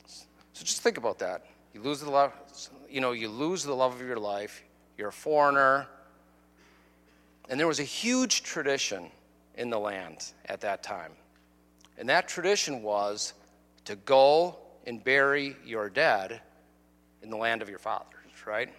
So 0.07 0.63
just 0.63 0.81
think 0.81 0.97
about 0.97 1.19
that. 1.19 1.45
You 1.73 1.81
lose 1.81 1.99
the 1.99 2.09
love, 2.09 2.31
you 2.89 3.01
know, 3.01 3.11
you 3.11 3.27
lose 3.27 3.63
the 3.63 3.75
love 3.75 3.99
of 3.99 4.07
your 4.07 4.17
life. 4.17 4.63
You're 4.97 5.09
a 5.09 5.13
foreigner. 5.13 5.87
And 7.49 7.59
there 7.59 7.67
was 7.67 7.81
a 7.81 7.83
huge 7.83 8.43
tradition 8.43 9.11
in 9.55 9.69
the 9.69 9.79
land 9.79 10.31
at 10.45 10.61
that 10.61 10.83
time. 10.83 11.11
And 11.97 12.07
that 12.07 12.29
tradition 12.29 12.81
was 12.81 13.33
to 13.83 13.97
go 13.97 14.57
and 14.87 15.03
bury 15.03 15.57
your 15.65 15.89
dead 15.89 16.39
in 17.25 17.31
the 17.31 17.37
land 17.37 17.61
of 17.61 17.69
your 17.69 17.79
fathers, 17.79 18.45
right? 18.45 18.69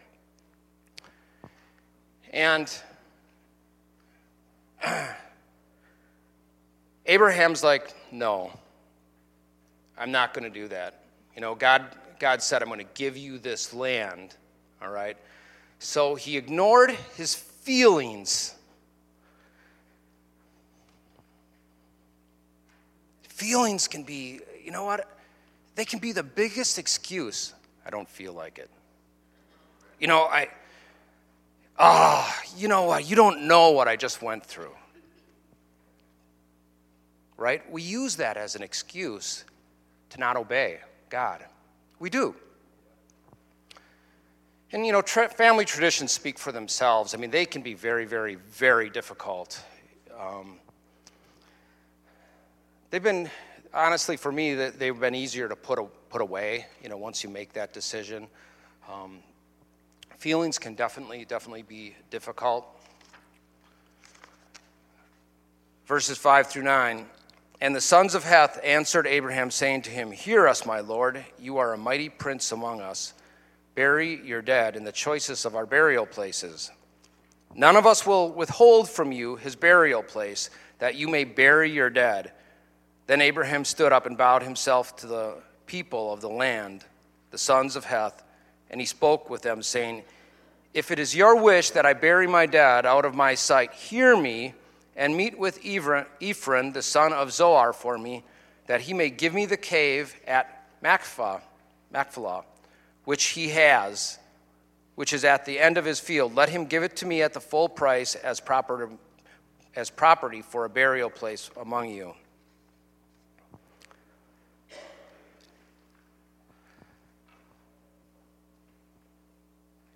And 2.33 2.73
Abraham's 7.07 7.63
like, 7.63 7.95
no, 8.11 8.51
I'm 9.99 10.11
not 10.13 10.33
going 10.33 10.51
to 10.51 10.61
do 10.61 10.69
that. 10.69 11.03
You 11.35 11.43
know, 11.43 11.55
God, 11.55 11.85
God 12.19 12.41
said, 12.41 12.63
I'm 12.63 12.69
going 12.69 12.79
to 12.79 12.87
give 12.95 13.19
you 13.19 13.39
this 13.39 13.75
land, 13.75 14.35
all 14.81 14.91
right? 14.91 15.19
So 15.79 16.15
he 16.15 16.39
ignored 16.39 16.93
his 17.17 17.35
feelings 17.35 18.57
Feelings 23.37 23.87
can 23.87 24.03
be, 24.03 24.41
you 24.65 24.71
know 24.71 24.85
what? 24.85 25.07
They 25.75 25.85
can 25.85 25.99
be 25.99 26.13
the 26.13 26.23
biggest 26.23 26.79
excuse. 26.79 27.53
I 27.87 27.91
don't 27.91 28.09
feel 28.09 28.33
like 28.33 28.59
it. 28.59 28.69
You 30.01 30.09
know, 30.09 30.23
I, 30.25 30.49
ah, 31.79 32.27
oh, 32.29 32.59
you 32.59 32.69
know 32.69 32.83
what? 32.83 33.09
You 33.09 33.17
don't 33.17 33.47
know 33.47 33.71
what 33.71 33.87
I 33.87 33.97
just 33.97 34.21
went 34.21 34.45
through. 34.45 34.75
Right? 37.37 37.71
We 37.71 37.83
use 37.83 38.17
that 38.17 38.37
as 38.37 38.57
an 38.57 38.63
excuse 38.63 39.45
to 40.11 40.19
not 40.19 40.37
obey 40.37 40.81
God. 41.09 41.45
We 41.99 42.11
do. 42.11 42.35
And 44.73 44.85
you 44.85 44.93
know, 44.93 45.03
tra- 45.03 45.29
family 45.29 45.65
traditions 45.65 46.13
speak 46.13 46.39
for 46.39 46.51
themselves. 46.51 47.15
I 47.15 47.19
mean, 47.19 47.31
they 47.31 47.47
can 47.47 47.63
be 47.63 47.75
very, 47.75 48.05
very, 48.05 48.35
very 48.35 48.91
difficult. 48.91 49.63
Um, 50.19 50.59
They've 52.91 53.03
been, 53.03 53.29
honestly, 53.73 54.17
for 54.17 54.33
me, 54.33 54.55
they've 54.55 54.99
been 54.99 55.15
easier 55.15 55.49
to 55.49 55.57
put, 55.57 55.79
put 56.11 56.21
away, 56.21 56.67
you 56.83 56.89
know, 56.89 56.97
once 56.97 57.23
you 57.23 57.31
make 57.31 57.53
that 57.55 57.73
decision. 57.73 58.29
Um, 58.93 59.19
feelings 60.19 60.59
can 60.59 60.75
definitely, 60.75 61.25
definitely 61.25 61.63
be 61.63 61.95
difficult. 62.11 62.67
Verses 65.87 66.19
5 66.19 66.49
through 66.49 66.65
9. 66.65 67.07
And 67.61 67.75
the 67.75 67.81
sons 67.81 68.15
of 68.15 68.25
Heth 68.25 68.61
answered 68.63 69.07
Abraham, 69.07 69.51
saying 69.51 69.83
to 69.83 69.91
him, 69.91 70.11
Hear 70.11 70.47
us, 70.47 70.67
my 70.67 70.81
lord, 70.81 71.25
you 71.39 71.59
are 71.59 71.73
a 71.73 71.79
mighty 71.79 72.09
prince 72.09 72.53
among 72.53 72.81
us. 72.81 73.15
Bury 73.75 74.21
your 74.25 74.43
dead 74.43 74.77
in 74.77 74.85
the 74.85 74.93
choicest 74.93 75.45
of 75.45 75.55
our 75.55 75.67
burial 75.67 76.07
places. 76.07 76.71
None 77.55 77.77
of 77.77 77.87
us 77.87 78.07
will 78.07 78.31
withhold 78.31 78.91
from 78.91 79.13
you 79.13 79.37
his 79.37 79.57
burial 79.57 80.03
place, 80.03 80.51
that 80.79 80.97
you 80.97 81.09
may 81.09 81.25
bury 81.25 81.71
your 81.71 81.89
dead. 81.89 82.33
Then 83.07 83.21
Abraham 83.21 83.65
stood 83.65 83.93
up 83.93 84.07
and 84.07 84.19
bowed 84.19 84.43
himself 84.43 84.97
to 84.97 85.07
the 85.07 85.35
people 85.67 86.13
of 86.13 86.21
the 86.21 86.29
land, 86.29 86.85
the 87.31 87.39
sons 87.39 87.77
of 87.77 87.85
Heth, 87.85 88.23
and 88.71 88.81
he 88.81 88.87
spoke 88.87 89.31
with 89.31 89.43
them, 89.43 89.63
saying, 89.63 90.03
If 90.75 90.91
it 90.91 90.99
is 90.99 91.15
your 91.15 91.41
wish 91.41 91.71
that 91.71 91.87
I 91.87 91.93
bury 91.93 92.27
my 92.27 92.47
dad 92.47 92.85
out 92.85 93.05
of 93.05 93.15
my 93.15 93.35
sight, 93.35 93.73
hear 93.73 94.17
me 94.17 94.55
and 94.97 95.17
meet 95.17 95.39
with 95.39 95.61
Ephron, 95.65 96.73
the 96.73 96.83
son 96.83 97.13
of 97.13 97.33
Zohar, 97.33 97.73
for 97.73 97.97
me, 97.97 98.25
that 98.67 98.81
he 98.81 98.95
may 98.95 99.11
give 99.11 99.35
me 99.35 99.47
the 99.47 99.57
cave 99.57 100.17
at 100.27 100.67
Machpelah, 100.83 101.43
Machpelah, 101.93 102.45
which 103.05 103.27
he 103.27 103.51
has, 103.51 104.19
which 104.97 105.13
is 105.13 105.25
at 105.25 105.45
the 105.45 105.61
end 105.61 105.79
of 105.79 105.85
his 105.85 106.01
field. 106.01 106.35
Let 106.35 106.49
him 106.49 106.65
give 106.65 106.83
it 106.83 106.97
to 106.97 107.07
me 107.07 107.23
at 107.23 107.35
the 107.35 107.41
full 107.41 107.69
price 107.69 108.17
as 108.17 108.41
property, 108.41 108.93
as 109.77 109.91
property 109.91 110.43
for 110.43 110.65
a 110.65 110.69
burial 110.69 111.11
place 111.11 111.51
among 111.57 111.91
you. 111.91 112.15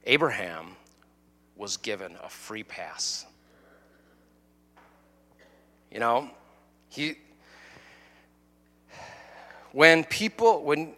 Abraham 0.04 0.76
was 1.57 1.76
given 1.76 2.16
a 2.23 2.28
free 2.28 2.62
pass. 2.62 3.26
You 5.90 6.00
know, 6.00 6.30
he 6.88 7.16
when 9.73 10.04
people 10.04 10.62
when 10.62 10.95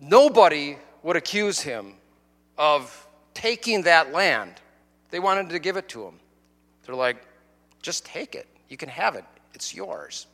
nobody 0.00 0.76
would 1.02 1.16
accuse 1.16 1.60
him 1.60 1.94
of 2.58 3.06
taking 3.34 3.82
that 3.82 4.12
land. 4.12 4.52
They 5.10 5.20
wanted 5.20 5.50
to 5.50 5.58
give 5.58 5.76
it 5.76 5.88
to 5.90 6.04
him. 6.04 6.18
They're 6.84 6.94
like, 6.94 7.24
just 7.82 8.04
take 8.04 8.34
it. 8.34 8.46
You 8.68 8.76
can 8.76 8.88
have 8.88 9.14
it. 9.14 9.24
It's 9.52 9.74
yours. 9.74 10.26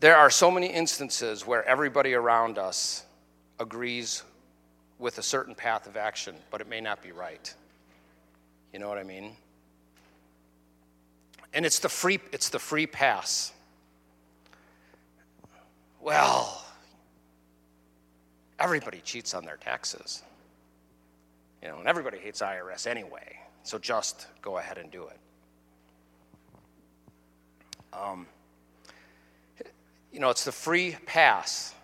There 0.00 0.16
are 0.16 0.30
so 0.30 0.50
many 0.50 0.68
instances 0.68 1.46
where 1.46 1.64
everybody 1.64 2.14
around 2.14 2.56
us 2.56 3.04
agrees 3.58 4.22
with 4.98 5.18
a 5.18 5.22
certain 5.22 5.54
path 5.54 5.86
of 5.86 5.96
action, 5.96 6.36
but 6.50 6.60
it 6.60 6.68
may 6.68 6.80
not 6.80 7.02
be 7.02 7.10
right. 7.10 7.52
You 8.72 8.78
know 8.78 8.88
what 8.88 8.98
I 8.98 9.02
mean? 9.02 9.32
And 11.52 11.66
it's 11.66 11.80
the 11.80 11.88
free, 11.88 12.20
it's 12.32 12.48
the 12.48 12.58
free 12.58 12.86
pass. 12.86 13.52
Well, 16.00 16.64
everybody 18.58 19.00
cheats 19.00 19.34
on 19.34 19.44
their 19.44 19.56
taxes. 19.56 20.22
You 21.62 21.68
know, 21.68 21.78
and 21.78 21.88
everybody 21.88 22.18
hates 22.18 22.40
IRS 22.40 22.86
anyway. 22.86 23.40
So 23.64 23.78
just 23.78 24.28
go 24.42 24.58
ahead 24.58 24.78
and 24.78 24.90
do 24.92 25.08
it. 25.08 25.18
Um, 27.92 28.26
you 30.12 30.20
know, 30.20 30.30
it's 30.30 30.44
the 30.44 30.52
free 30.52 30.96
pass. 31.06 31.74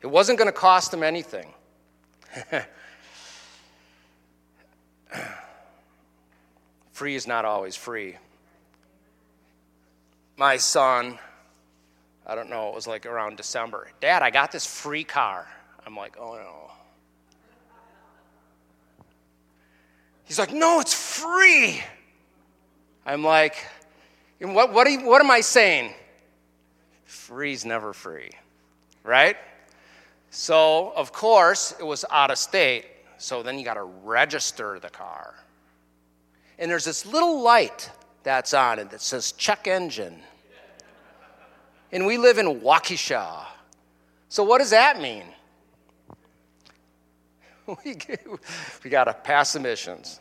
It 0.00 0.06
wasn't 0.06 0.38
going 0.38 0.46
to 0.48 0.52
cost 0.52 0.90
them 0.90 1.02
anything. 1.02 1.52
free 6.92 7.14
is 7.14 7.26
not 7.26 7.44
always 7.44 7.74
free. 7.76 8.16
My 10.36 10.56
son, 10.56 11.18
I 12.26 12.34
don't 12.36 12.48
know, 12.50 12.68
it 12.68 12.74
was 12.74 12.86
like 12.86 13.06
around 13.06 13.36
December. 13.36 13.88
Dad, 14.00 14.22
I 14.22 14.30
got 14.30 14.52
this 14.52 14.66
free 14.66 15.02
car. 15.04 15.48
I'm 15.84 15.96
like, 15.96 16.16
oh 16.18 16.34
no. 16.34 16.70
He's 20.24 20.38
like, 20.38 20.52
no, 20.52 20.78
it's 20.78 20.94
free. 20.94 21.82
I'm 23.06 23.24
like, 23.24 23.56
what, 24.40 24.72
what, 24.72 24.90
you, 24.90 25.04
what 25.04 25.20
am 25.20 25.30
I 25.30 25.40
saying? 25.40 25.92
Free's 27.04 27.64
never 27.64 27.92
free, 27.92 28.30
right? 29.02 29.36
So, 30.30 30.92
of 30.94 31.12
course, 31.12 31.74
it 31.78 31.84
was 31.84 32.04
out 32.10 32.30
of 32.30 32.38
state. 32.38 32.84
So 33.18 33.42
then 33.42 33.58
you 33.58 33.64
got 33.64 33.74
to 33.74 33.82
register 33.82 34.78
the 34.78 34.90
car. 34.90 35.34
And 36.58 36.70
there's 36.70 36.84
this 36.84 37.04
little 37.06 37.42
light 37.42 37.90
that's 38.22 38.54
on 38.54 38.78
it 38.78 38.90
that 38.90 39.00
says 39.00 39.32
check 39.32 39.66
engine. 39.66 40.20
And 41.90 42.06
we 42.06 42.18
live 42.18 42.38
in 42.38 42.60
Waukesha. 42.60 43.46
So, 44.28 44.44
what 44.44 44.58
does 44.58 44.70
that 44.70 45.00
mean? 45.00 45.24
we, 47.66 47.96
we 48.84 48.90
got 48.90 49.04
to 49.04 49.14
pass 49.14 49.56
emissions. 49.56 50.20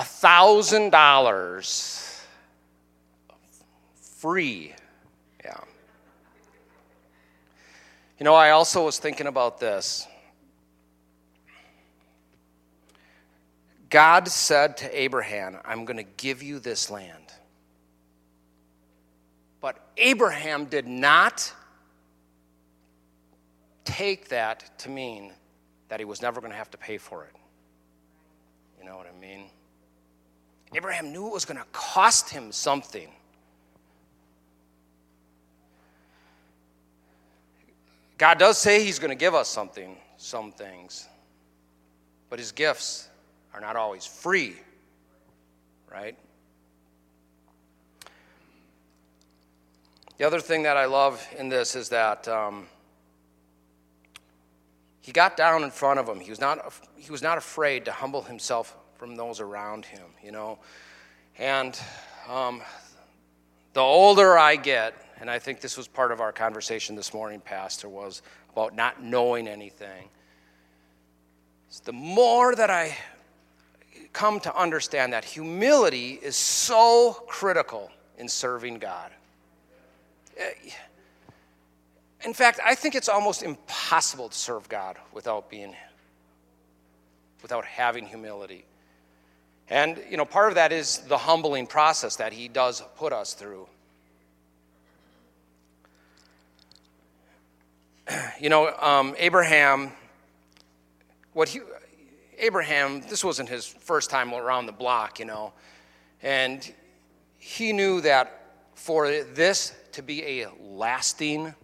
A 0.00 0.02
thousand 0.02 0.92
dollars 0.92 2.24
free. 4.16 4.74
Yeah. 5.44 5.60
You 8.18 8.24
know, 8.24 8.32
I 8.32 8.48
also 8.52 8.86
was 8.86 8.98
thinking 8.98 9.26
about 9.26 9.60
this. 9.60 10.08
God 13.90 14.26
said 14.26 14.78
to 14.78 14.98
Abraham, 14.98 15.58
I'm 15.66 15.84
going 15.84 15.98
to 15.98 16.10
give 16.16 16.42
you 16.42 16.60
this 16.60 16.90
land. 16.90 17.34
But 19.60 19.86
Abraham 19.98 20.64
did 20.64 20.88
not 20.88 21.52
take 23.84 24.30
that 24.30 24.78
to 24.78 24.88
mean 24.88 25.34
that 25.90 26.00
he 26.00 26.06
was 26.06 26.22
never 26.22 26.40
going 26.40 26.52
to 26.52 26.56
have 26.56 26.70
to 26.70 26.78
pay 26.78 26.96
for 26.96 27.24
it. 27.24 27.36
You 28.78 28.86
know 28.86 28.96
what 28.96 29.06
I 29.06 29.20
mean? 29.20 29.50
Abraham 30.72 31.12
knew 31.12 31.26
it 31.26 31.32
was 31.32 31.44
going 31.44 31.58
to 31.58 31.66
cost 31.72 32.30
him 32.30 32.52
something. 32.52 33.08
God 38.18 38.38
does 38.38 38.58
say 38.58 38.84
he's 38.84 38.98
going 38.98 39.10
to 39.10 39.16
give 39.16 39.34
us 39.34 39.48
something, 39.48 39.96
some 40.16 40.52
things, 40.52 41.08
but 42.28 42.38
his 42.38 42.52
gifts 42.52 43.08
are 43.54 43.60
not 43.60 43.76
always 43.76 44.06
free, 44.06 44.56
right? 45.90 46.16
The 50.18 50.26
other 50.26 50.38
thing 50.38 50.64
that 50.64 50.76
I 50.76 50.84
love 50.84 51.26
in 51.38 51.48
this 51.48 51.74
is 51.74 51.88
that 51.88 52.28
um, 52.28 52.66
he 55.00 55.12
got 55.12 55.36
down 55.36 55.64
in 55.64 55.70
front 55.70 55.98
of 55.98 56.06
him. 56.06 56.20
He 56.20 56.28
was, 56.28 56.40
not, 56.40 56.72
he 56.96 57.10
was 57.10 57.22
not 57.22 57.38
afraid 57.38 57.86
to 57.86 57.92
humble 57.92 58.22
himself 58.22 58.76
from 59.00 59.16
those 59.16 59.40
around 59.40 59.86
him, 59.86 60.04
you 60.22 60.30
know. 60.30 60.58
And 61.38 61.76
um, 62.28 62.60
the 63.72 63.80
older 63.80 64.36
I 64.36 64.56
get, 64.56 64.92
and 65.18 65.30
I 65.30 65.38
think 65.38 65.62
this 65.62 65.78
was 65.78 65.88
part 65.88 66.12
of 66.12 66.20
our 66.20 66.32
conversation 66.32 66.96
this 66.96 67.14
morning, 67.14 67.40
Pastor, 67.40 67.88
was 67.88 68.20
about 68.52 68.76
not 68.76 69.02
knowing 69.02 69.48
anything. 69.48 70.10
the 71.84 71.94
more 71.94 72.54
that 72.54 72.68
I 72.68 72.94
come 74.12 74.38
to 74.40 74.54
understand 74.54 75.14
that 75.14 75.24
humility 75.24 76.18
is 76.22 76.36
so 76.36 77.24
critical 77.26 77.90
in 78.18 78.28
serving 78.28 78.80
God. 78.80 79.10
Eh, 80.36 80.50
in 82.26 82.34
fact, 82.34 82.60
I 82.62 82.74
think 82.74 82.94
it's 82.94 83.08
almost 83.08 83.42
impossible 83.42 84.28
to 84.28 84.36
serve 84.36 84.68
God 84.68 84.98
without 85.14 85.48
being 85.48 85.74
without 87.40 87.64
having 87.64 88.04
humility. 88.04 88.66
And 89.70 90.02
you 90.10 90.16
know, 90.16 90.24
part 90.24 90.48
of 90.48 90.56
that 90.56 90.72
is 90.72 90.98
the 90.98 91.16
humbling 91.16 91.66
process 91.68 92.16
that 92.16 92.32
he 92.32 92.48
does 92.48 92.82
put 92.96 93.12
us 93.12 93.34
through. 93.34 93.68
You 98.40 98.48
know, 98.48 98.74
um, 98.80 99.14
Abraham, 99.18 99.92
what 101.34 101.50
he, 101.50 101.60
Abraham, 102.38 103.02
this 103.02 103.22
wasn't 103.22 103.50
his 103.50 103.66
first 103.66 104.08
time 104.08 104.32
around 104.32 104.64
the 104.64 104.72
block, 104.72 105.18
you 105.20 105.26
know, 105.26 105.52
and 106.22 106.72
he 107.38 107.72
knew 107.72 108.00
that 108.00 108.40
for 108.74 109.10
this 109.10 109.74
to 109.92 110.02
be 110.02 110.40
a 110.40 110.48
lasting 110.58 111.54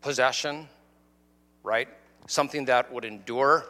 possession, 0.00 0.68
right? 1.62 1.88
Something 2.26 2.64
that 2.64 2.92
would 2.92 3.04
endure. 3.04 3.66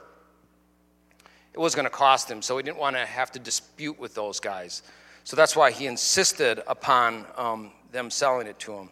It 1.54 1.58
was 1.58 1.74
going 1.74 1.84
to 1.86 1.90
cost 1.90 2.30
him, 2.30 2.42
so 2.42 2.58
he 2.58 2.62
didn't 2.62 2.76
want 2.76 2.96
to 2.96 3.06
have 3.06 3.32
to 3.32 3.38
dispute 3.38 3.98
with 3.98 4.14
those 4.14 4.40
guys. 4.40 4.82
So 5.22 5.36
that's 5.36 5.56
why 5.56 5.70
he 5.70 5.86
insisted 5.86 6.62
upon 6.66 7.24
um, 7.36 7.70
them 7.92 8.10
selling 8.10 8.46
it 8.46 8.58
to 8.60 8.74
him. 8.74 8.90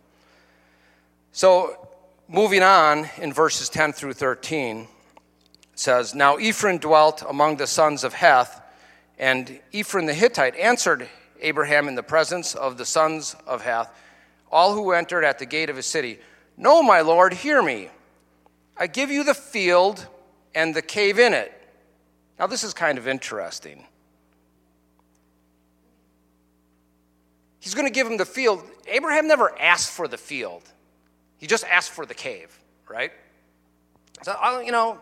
So, 1.33 1.89
moving 2.29 2.63
on 2.63 3.09
in 3.19 3.33
verses 3.33 3.69
10 3.69 3.93
through 3.93 4.15
13, 4.15 4.81
it 4.81 4.89
says, 5.75 6.15
Now 6.15 6.37
Ephron 6.37 6.79
dwelt 6.79 7.23
among 7.29 7.57
the 7.57 7.67
sons 7.67 8.05
of 8.05 8.15
Heth, 8.15 8.63
and 9.19 9.61
Ephron 9.75 10.07
the 10.07 10.15
Hittite 10.15 10.57
answered 10.57 11.09
Abraham 11.41 11.89
in 11.89 11.95
the 11.95 12.03
presence 12.03 12.55
of 12.55 12.79
the 12.79 12.87
sons 12.87 13.37
of 13.47 13.63
Heth 13.63 13.91
all 14.53 14.75
who 14.75 14.93
entered 14.93 15.25
at 15.25 15.39
the 15.39 15.47
gate 15.47 15.71
of 15.71 15.77
his 15.77 15.87
city, 15.87 16.21
No, 16.57 16.83
my 16.83 17.01
lord, 17.01 17.33
hear 17.33 17.63
me. 17.63 17.89
I 18.77 18.87
give 18.87 19.11
you 19.11 19.25
the 19.25 19.35
field 19.35 20.07
and 20.55 20.75
the 20.75 20.83
cave 20.83 21.19
in 21.19 21.33
it. 21.33 21.53
Now, 22.43 22.49
this 22.49 22.65
is 22.65 22.75
kind 22.75 22.99
of 22.99 23.07
interesting. 23.07 23.85
He's 27.61 27.73
going 27.73 27.87
to 27.87 27.93
give 27.93 28.05
him 28.05 28.17
the 28.17 28.25
field. 28.25 28.65
Abraham 28.89 29.29
never 29.29 29.57
asked 29.61 29.93
for 29.93 30.09
the 30.09 30.19
field, 30.19 30.65
he 31.39 31.47
just 31.47 31.63
asked 31.63 31.93
for 31.93 32.05
the 32.05 32.15
cave, 32.15 32.51
right? 32.89 33.13
So, 34.23 34.61
you 34.67 34.73
know, 34.73 34.99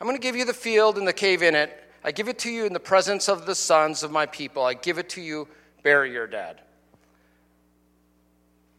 I'm 0.00 0.06
going 0.06 0.16
to 0.16 0.22
give 0.22 0.36
you 0.36 0.46
the 0.46 0.54
field 0.54 0.96
and 0.96 1.06
the 1.06 1.12
cave 1.12 1.42
in 1.42 1.54
it. 1.54 1.70
I 2.02 2.12
give 2.12 2.30
it 2.30 2.38
to 2.40 2.50
you 2.50 2.64
in 2.64 2.72
the 2.72 2.80
presence 2.80 3.28
of 3.28 3.44
the 3.44 3.54
sons 3.54 4.02
of 4.02 4.10
my 4.10 4.24
people. 4.24 4.64
I 4.64 4.72
give 4.72 4.96
it 4.96 5.10
to 5.10 5.20
you, 5.20 5.48
bury 5.82 6.10
your 6.12 6.26
dead. 6.26 6.62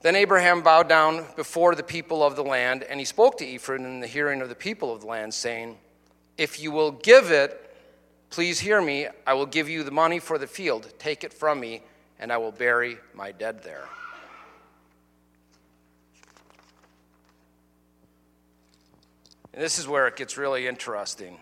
Then 0.01 0.15
Abraham 0.15 0.63
bowed 0.63 0.89
down 0.89 1.25
before 1.35 1.75
the 1.75 1.83
people 1.83 2.23
of 2.23 2.35
the 2.35 2.43
land, 2.43 2.81
and 2.81 2.99
he 2.99 3.05
spoke 3.05 3.37
to 3.37 3.45
Ephron 3.45 3.85
in 3.85 3.99
the 3.99 4.07
hearing 4.07 4.41
of 4.41 4.49
the 4.49 4.55
people 4.55 4.91
of 4.91 5.01
the 5.01 5.07
land, 5.07 5.35
saying, 5.35 5.77
If 6.39 6.59
you 6.59 6.71
will 6.71 6.89
give 6.89 7.29
it, 7.29 7.67
please 8.31 8.59
hear 8.59 8.81
me. 8.81 9.07
I 9.27 9.35
will 9.35 9.45
give 9.45 9.69
you 9.69 9.83
the 9.83 9.91
money 9.91 10.19
for 10.19 10.39
the 10.39 10.47
field. 10.47 10.91
Take 10.97 11.23
it 11.23 11.33
from 11.33 11.59
me, 11.59 11.83
and 12.19 12.33
I 12.33 12.37
will 12.37 12.51
bury 12.51 12.97
my 13.13 13.31
dead 13.31 13.61
there. 13.63 13.87
And 19.53 19.61
this 19.61 19.77
is 19.77 19.87
where 19.87 20.07
it 20.07 20.15
gets 20.15 20.37
really 20.37 20.65
interesting. 20.65 21.37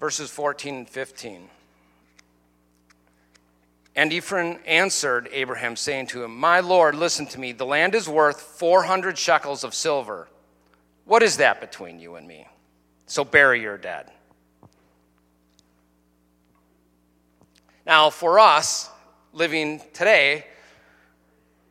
Verses 0.00 0.30
14 0.30 0.74
and 0.74 0.88
15. 0.88 1.48
And 3.96 4.12
Ephron 4.12 4.58
answered 4.66 5.28
Abraham, 5.32 5.76
saying 5.76 6.06
to 6.08 6.24
him, 6.24 6.36
My 6.36 6.60
Lord, 6.60 6.94
listen 6.94 7.26
to 7.26 7.40
me. 7.40 7.52
The 7.52 7.66
land 7.66 7.94
is 7.94 8.08
worth 8.08 8.40
400 8.40 9.16
shekels 9.18 9.62
of 9.62 9.74
silver. 9.74 10.28
What 11.04 11.22
is 11.22 11.36
that 11.36 11.60
between 11.60 12.00
you 12.00 12.14
and 12.14 12.26
me? 12.26 12.46
So 13.06 13.24
bury 13.24 13.60
your 13.60 13.76
dead. 13.76 14.10
Now, 17.90 18.08
for 18.08 18.38
us, 18.38 18.88
living 19.32 19.82
today, 19.92 20.46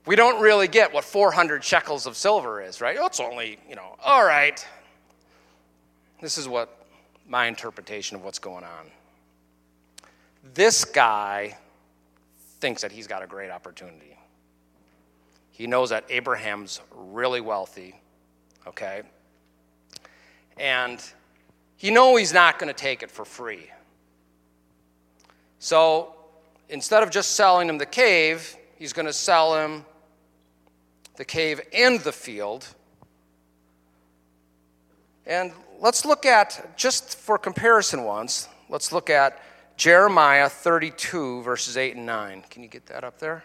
we 0.05 0.17
don't 0.17 0.41
really 0.41 0.67
get 0.67 0.91
what 0.91 1.05
400 1.05 1.63
shekels 1.63 2.05
of 2.05 2.17
silver 2.17 2.61
is, 2.61 2.81
right? 2.81 2.97
It's 2.99 3.21
only, 3.21 3.57
you 3.69 3.77
know, 3.77 3.95
all 4.03 4.25
right. 4.25 4.67
This 6.19 6.37
is 6.37 6.45
what 6.45 6.85
my 7.25 7.45
interpretation 7.45 8.17
of 8.17 8.25
what's 8.25 8.37
going 8.37 8.65
on. 8.65 8.91
This 10.53 10.83
guy 10.83 11.57
thinks 12.59 12.81
that 12.81 12.91
he's 12.91 13.07
got 13.07 13.23
a 13.23 13.27
great 13.27 13.49
opportunity. 13.49 14.17
He 15.51 15.67
knows 15.67 15.89
that 15.91 16.03
Abraham's 16.09 16.81
really 16.93 17.39
wealthy, 17.39 17.95
okay? 18.67 19.03
And 20.57 21.01
he 21.77 21.91
knows 21.91 22.19
he's 22.19 22.33
not 22.33 22.59
going 22.59 22.67
to 22.67 22.77
take 22.77 23.03
it 23.03 23.09
for 23.09 23.23
free. 23.23 23.69
So 25.59 26.15
instead 26.69 27.03
of 27.03 27.11
just 27.11 27.33
selling 27.33 27.69
him 27.69 27.77
the 27.77 27.85
cave, 27.85 28.55
he's 28.77 28.93
going 28.93 29.05
to 29.05 29.13
sell 29.13 29.55
him 29.55 29.85
the 31.17 31.25
cave 31.25 31.61
and 31.73 31.99
the 31.99 32.13
field. 32.13 32.65
And 35.25 35.51
let's 35.79 36.05
look 36.05 36.25
at, 36.25 36.77
just 36.77 37.17
for 37.19 37.37
comparison 37.37 38.03
once, 38.03 38.47
let's 38.69 38.91
look 38.91 39.09
at 39.09 39.41
Jeremiah 39.75 40.49
32, 40.49 41.43
verses 41.43 41.77
8 41.77 41.97
and 41.97 42.05
9. 42.05 42.43
Can 42.49 42.63
you 42.63 42.69
get 42.69 42.87
that 42.87 43.03
up 43.03 43.19
there? 43.19 43.43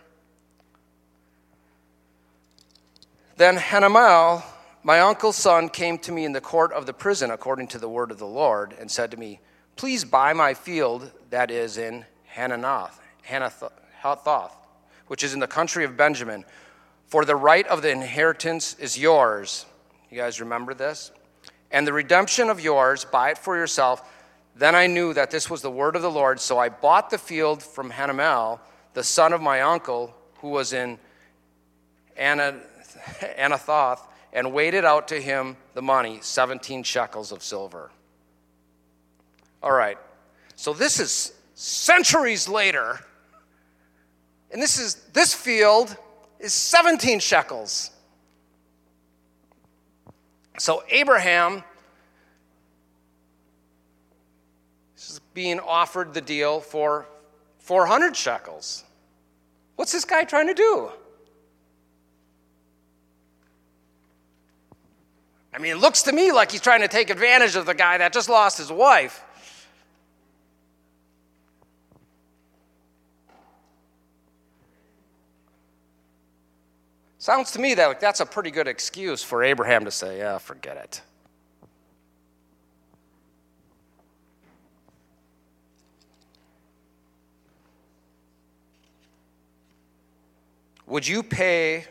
Then 3.36 3.56
Hanamel, 3.56 4.44
my 4.84 5.00
uncle's 5.00 5.36
son, 5.36 5.68
came 5.68 5.98
to 5.98 6.12
me 6.12 6.24
in 6.24 6.32
the 6.32 6.40
court 6.40 6.72
of 6.72 6.86
the 6.86 6.92
prison 6.92 7.30
according 7.30 7.66
to 7.68 7.78
the 7.78 7.88
word 7.88 8.10
of 8.10 8.18
the 8.18 8.26
Lord 8.26 8.74
and 8.78 8.90
said 8.90 9.10
to 9.10 9.16
me, 9.16 9.40
Please 9.76 10.04
buy 10.04 10.32
my 10.32 10.54
field 10.54 11.10
that 11.30 11.50
is 11.50 11.78
in 11.78 12.04
Hananoth, 12.34 12.98
Hanathoth, 13.28 14.52
which 15.08 15.24
is 15.24 15.34
in 15.34 15.40
the 15.40 15.46
country 15.46 15.84
of 15.84 15.96
Benjamin, 15.96 16.44
for 17.06 17.24
the 17.24 17.36
right 17.36 17.66
of 17.66 17.82
the 17.82 17.90
inheritance 17.90 18.74
is 18.78 18.98
yours. 18.98 19.66
You 20.10 20.16
guys 20.18 20.40
remember 20.40 20.74
this? 20.74 21.10
And 21.70 21.86
the 21.86 21.92
redemption 21.92 22.50
of 22.50 22.60
yours, 22.60 23.04
buy 23.04 23.30
it 23.30 23.38
for 23.38 23.56
yourself. 23.56 24.08
Then 24.54 24.76
I 24.76 24.86
knew 24.86 25.12
that 25.14 25.32
this 25.32 25.50
was 25.50 25.60
the 25.62 25.70
word 25.70 25.96
of 25.96 26.02
the 26.02 26.10
Lord, 26.10 26.38
so 26.38 26.58
I 26.58 26.68
bought 26.68 27.10
the 27.10 27.18
field 27.18 27.62
from 27.62 27.90
Hanamel, 27.90 28.60
the 28.92 29.02
son 29.02 29.32
of 29.32 29.40
my 29.40 29.60
uncle, 29.62 30.14
who 30.38 30.50
was 30.50 30.72
in 30.72 30.98
Anathoth, 32.16 34.00
and 34.32 34.52
weighed 34.52 34.74
out 34.76 35.08
to 35.08 35.20
him 35.20 35.56
the 35.74 35.82
money, 35.82 36.20
17 36.22 36.84
shekels 36.84 37.32
of 37.32 37.42
silver. 37.42 37.90
All 39.64 39.72
right, 39.72 39.96
so 40.56 40.74
this 40.74 41.00
is 41.00 41.32
centuries 41.54 42.50
later, 42.50 43.00
and 44.50 44.60
this 44.60 44.78
is 44.78 44.96
this 45.14 45.32
field 45.32 45.96
is 46.38 46.52
17 46.52 47.18
shekels. 47.18 47.90
So 50.58 50.84
Abraham 50.90 51.64
is 54.98 55.18
being 55.32 55.60
offered 55.60 56.12
the 56.12 56.20
deal 56.20 56.60
for 56.60 57.06
400 57.60 58.14
shekels. 58.14 58.84
What's 59.76 59.92
this 59.92 60.04
guy 60.04 60.24
trying 60.24 60.48
to 60.48 60.54
do? 60.54 60.90
I 65.54 65.58
mean, 65.58 65.72
it 65.72 65.78
looks 65.78 66.02
to 66.02 66.12
me 66.12 66.32
like 66.32 66.52
he's 66.52 66.60
trying 66.60 66.82
to 66.82 66.88
take 66.88 67.08
advantage 67.08 67.56
of 67.56 67.64
the 67.64 67.74
guy 67.74 67.96
that 67.96 68.12
just 68.12 68.28
lost 68.28 68.58
his 68.58 68.70
wife. 68.70 69.24
Sounds 77.24 77.52
to 77.52 77.58
me 77.58 77.72
that 77.72 77.86
like, 77.86 78.00
that's 78.00 78.20
a 78.20 78.26
pretty 78.26 78.50
good 78.50 78.68
excuse 78.68 79.22
for 79.22 79.42
Abraham 79.42 79.86
to 79.86 79.90
say, 79.90 80.18
yeah, 80.18 80.36
forget 80.36 80.76
it. 80.76 81.00
Would 90.86 91.08
you 91.08 91.22
pay 91.22 91.86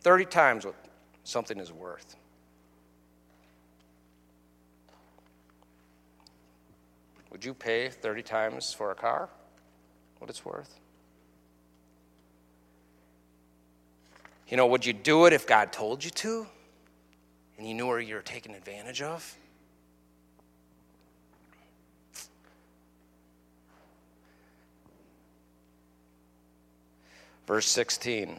30 0.00 0.24
times 0.24 0.66
what 0.66 0.74
something 1.22 1.60
is 1.60 1.70
worth? 1.70 2.16
Would 7.30 7.44
you 7.44 7.54
pay 7.54 7.88
30 7.88 8.22
times 8.24 8.72
for 8.72 8.90
a 8.90 8.96
car 8.96 9.28
what 10.18 10.28
it's 10.28 10.44
worth? 10.44 10.80
You 14.50 14.56
know, 14.56 14.66
would 14.66 14.84
you 14.84 14.92
do 14.92 15.26
it 15.26 15.32
if 15.32 15.46
God 15.46 15.72
told 15.72 16.04
you 16.04 16.10
to 16.10 16.46
and 17.56 17.68
you 17.68 17.72
knew 17.72 17.86
where 17.86 18.00
you 18.00 18.16
were 18.16 18.22
taken 18.22 18.54
advantage 18.54 19.00
of? 19.00 19.36
Verse 27.46 27.66
16. 27.68 28.36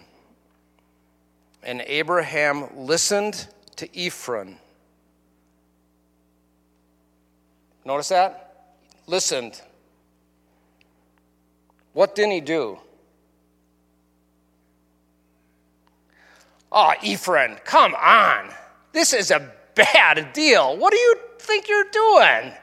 And 1.64 1.82
Abraham 1.86 2.68
listened 2.76 3.48
to 3.78 3.88
Ephron. 3.98 4.58
Notice 7.86 8.10
that? 8.10 8.76
Listened. 9.08 9.62
What 11.94 12.16
didn't 12.16 12.32
he 12.32 12.42
do? 12.42 12.80
Oh, 16.72 16.94
Ephraim, 17.02 17.58
come 17.66 17.94
on. 17.96 18.50
This 18.94 19.14
is 19.14 19.30
a 19.32 19.52
bad 19.76 20.32
deal. 20.34 20.78
What 20.78 20.92
do 20.92 20.98
you 20.98 21.18
think 21.40 21.68
you're 21.68 21.90
doing? 21.92 22.54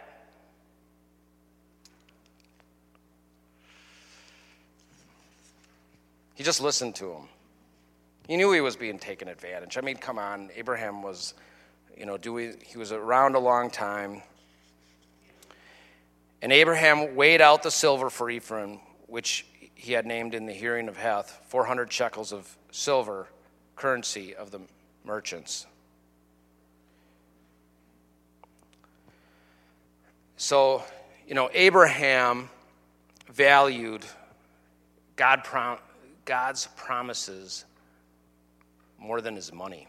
He 6.35 6.45
just 6.45 6.61
listened 6.61 6.95
to 6.97 7.13
him. 7.13 7.23
He 8.29 8.37
knew 8.37 8.53
he 8.53 8.61
was 8.61 8.77
being 8.77 8.99
taken 8.99 9.29
advantage. 9.29 9.77
I 9.77 9.81
mean, 9.81 9.97
come 9.97 10.19
on. 10.19 10.51
Abraham 10.55 11.03
was, 11.03 11.35
you 11.97 12.07
know, 12.07 12.17
do 12.17 12.33
we, 12.33 12.53
he 12.65 12.79
was 12.79 12.93
around 12.93 13.35
a 13.35 13.41
long 13.41 13.71
time. 13.71 14.23
And 16.41 16.53
Abraham 16.53 17.17
weighed 17.17 17.41
out 17.41 17.63
the 17.63 17.71
silver 17.71 18.09
for 18.09 18.31
Ephraim, 18.31 18.79
which 19.07 19.47
he 19.75 19.93
had 19.93 20.07
named 20.07 20.35
in 20.35 20.47
the 20.47 20.53
hearing 20.53 20.89
of 20.89 20.97
Heth, 20.97 21.41
400 21.49 21.93
shekels 21.93 22.33
of 22.33 22.57
silver 22.71 23.29
currency 23.79 24.35
of 24.35 24.51
the 24.51 24.61
merchants. 25.05 25.67
So, 30.37 30.83
you 31.27 31.35
know, 31.35 31.49
Abraham 31.53 32.51
valued 33.33 34.05
God 35.17 35.43
prom- 35.45 35.79
God's 36.25 36.69
promises 36.77 37.65
more 38.99 39.21
than 39.21 39.35
his 39.35 39.53
money. 39.53 39.87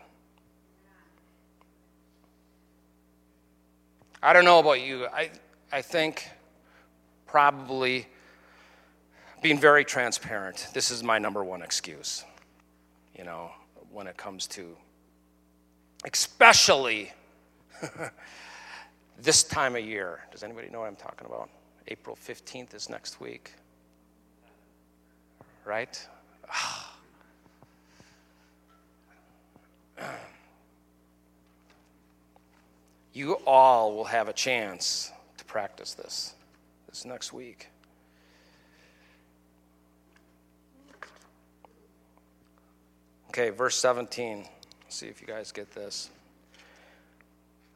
I 4.21 4.34
don't 4.34 4.45
know 4.45 4.60
about 4.60 4.82
you. 4.82 5.06
I, 5.08 5.32
I 5.71 5.82
think 5.82 6.30
probably 7.25 8.08
being 9.41 9.60
very 9.60 9.86
transparent, 9.86 10.67
this 10.73 10.91
is 10.91 11.04
my 11.04 11.19
number 11.19 11.43
one 11.43 11.62
excuse. 11.62 12.25
You 13.17 13.23
know, 13.23 13.52
when 13.91 14.08
it 14.08 14.17
comes 14.17 14.47
to, 14.47 14.75
especially 16.12 17.12
this 19.21 19.43
time 19.43 19.75
of 19.75 19.84
year. 19.84 20.21
Does 20.32 20.43
anybody 20.43 20.69
know 20.69 20.80
what 20.80 20.88
I'm 20.88 20.95
talking 20.95 21.28
about? 21.28 21.49
April 21.88 22.15
15th 22.15 22.73
is 22.73 22.89
next 22.89 23.19
week. 23.19 23.54
Right? 25.65 26.08
You 33.12 33.34
all 33.45 33.95
will 33.95 34.06
have 34.06 34.30
a 34.30 34.34
chance 34.34 35.12
to 35.38 35.43
practice 35.43 35.93
this 35.93 36.36
this 36.88 37.06
next 37.06 37.34
week. 37.34 37.67
Okay, 43.39 43.52
verse 43.52 43.78
17. 43.78 44.39
Let's 44.84 44.95
see 44.97 45.08
if 45.08 45.21
you 45.21 45.28
guys 45.28 45.54
get 45.54 45.71
this. 45.71 46.10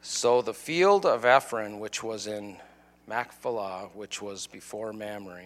So 0.02 0.42
the 0.42 0.52
field 0.52 1.06
of 1.06 1.24
Ephron, 1.24 1.80
which 1.80 2.02
was 2.02 2.26
in 2.26 2.58
Machpelah, 3.06 3.88
which 3.94 4.20
was 4.20 4.46
before 4.46 4.92
Mamre, 4.92 5.44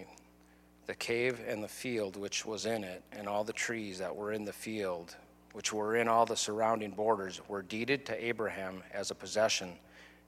the 0.87 0.97
cave 0.97 1.39
and 1.47 1.63
the 1.63 1.69
field 1.69 2.17
which 2.17 2.45
was 2.45 2.67
in 2.67 2.83
it, 2.83 3.05
and 3.13 3.29
all 3.29 3.45
the 3.45 3.53
trees 3.53 4.01
that 4.01 4.17
were 4.17 4.33
in 4.33 4.45
the 4.45 4.53
field, 4.53 5.15
which 5.53 5.73
were 5.73 5.95
in 5.95 6.09
all 6.09 6.27
the 6.27 6.37
surrounding 6.37 6.91
borders, 6.91 7.41
were 7.47 7.63
deeded 7.63 8.05
to 8.07 8.25
Abraham 8.25 8.83
as 8.93 9.13
a 9.13 9.15
possession 9.15 9.75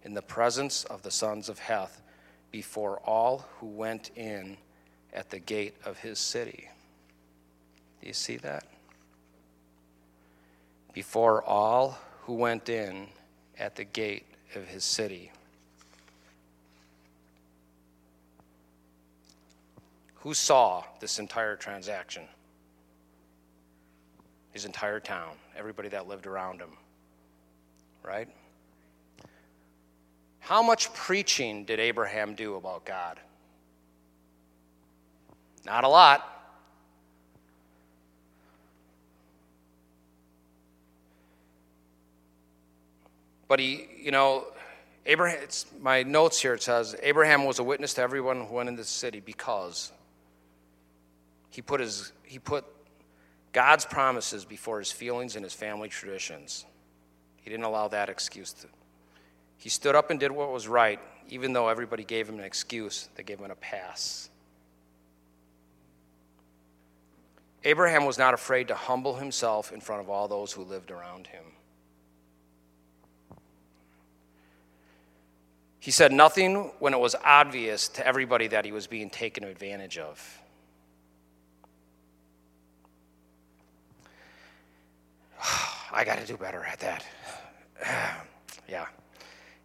in 0.04 0.14
the 0.14 0.22
presence 0.22 0.84
of 0.84 1.02
the 1.02 1.10
sons 1.10 1.48
of 1.48 1.58
Heth 1.58 2.00
before 2.52 2.98
all 2.98 3.44
who 3.58 3.66
went 3.66 4.12
in 4.14 4.56
at 5.12 5.30
the 5.30 5.40
gate 5.40 5.74
of 5.84 5.98
his 5.98 6.20
city. 6.20 6.68
Do 8.00 8.06
you 8.06 8.14
see 8.14 8.36
that? 8.36 8.62
Before 10.92 11.42
all 11.44 11.98
who 12.22 12.34
went 12.34 12.68
in 12.68 13.08
at 13.58 13.76
the 13.76 13.84
gate 13.84 14.26
of 14.54 14.66
his 14.66 14.84
city. 14.84 15.30
Who 20.16 20.34
saw 20.34 20.84
this 21.00 21.18
entire 21.18 21.56
transaction? 21.56 22.24
His 24.52 24.64
entire 24.64 25.00
town, 25.00 25.30
everybody 25.56 25.88
that 25.90 26.08
lived 26.08 26.26
around 26.26 26.60
him, 26.60 26.70
right? 28.02 28.28
How 30.40 30.62
much 30.62 30.92
preaching 30.92 31.64
did 31.64 31.78
Abraham 31.78 32.34
do 32.34 32.56
about 32.56 32.84
God? 32.84 33.20
Not 35.64 35.84
a 35.84 35.88
lot. 35.88 36.29
But 43.50 43.58
he, 43.58 43.88
you 44.00 44.12
know, 44.12 44.46
Abraham, 45.06 45.40
it's 45.42 45.66
my 45.80 46.04
notes 46.04 46.40
here, 46.40 46.54
it 46.54 46.62
says, 46.62 46.94
Abraham 47.02 47.44
was 47.46 47.58
a 47.58 47.64
witness 47.64 47.94
to 47.94 48.00
everyone 48.00 48.46
who 48.46 48.54
went 48.54 48.68
into 48.68 48.82
the 48.82 48.86
city 48.86 49.18
because 49.18 49.90
he 51.50 51.60
put, 51.60 51.80
his, 51.80 52.12
he 52.22 52.38
put 52.38 52.64
God's 53.52 53.84
promises 53.84 54.44
before 54.44 54.78
his 54.78 54.92
feelings 54.92 55.34
and 55.34 55.44
his 55.44 55.52
family 55.52 55.88
traditions. 55.88 56.64
He 57.42 57.50
didn't 57.50 57.64
allow 57.64 57.88
that 57.88 58.08
excuse 58.08 58.52
to. 58.52 58.68
He 59.58 59.68
stood 59.68 59.96
up 59.96 60.12
and 60.12 60.20
did 60.20 60.30
what 60.30 60.52
was 60.52 60.68
right, 60.68 61.00
even 61.28 61.52
though 61.52 61.68
everybody 61.68 62.04
gave 62.04 62.28
him 62.28 62.38
an 62.38 62.44
excuse, 62.44 63.08
they 63.16 63.24
gave 63.24 63.40
him 63.40 63.50
a 63.50 63.56
pass. 63.56 64.30
Abraham 67.64 68.04
was 68.04 68.16
not 68.16 68.32
afraid 68.32 68.68
to 68.68 68.76
humble 68.76 69.16
himself 69.16 69.72
in 69.72 69.80
front 69.80 70.02
of 70.02 70.08
all 70.08 70.28
those 70.28 70.52
who 70.52 70.62
lived 70.62 70.92
around 70.92 71.26
him. 71.26 71.42
He 75.80 75.90
said 75.90 76.12
nothing 76.12 76.70
when 76.78 76.92
it 76.92 77.00
was 77.00 77.16
obvious 77.24 77.88
to 77.88 78.06
everybody 78.06 78.48
that 78.48 78.66
he 78.66 78.72
was 78.72 78.86
being 78.86 79.08
taken 79.08 79.44
advantage 79.44 79.96
of. 79.96 80.38
I 85.92 86.04
got 86.04 86.18
to 86.18 86.26
do 86.26 86.36
better 86.36 86.62
at 86.62 86.80
that. 86.80 87.06
yeah. 88.68 88.84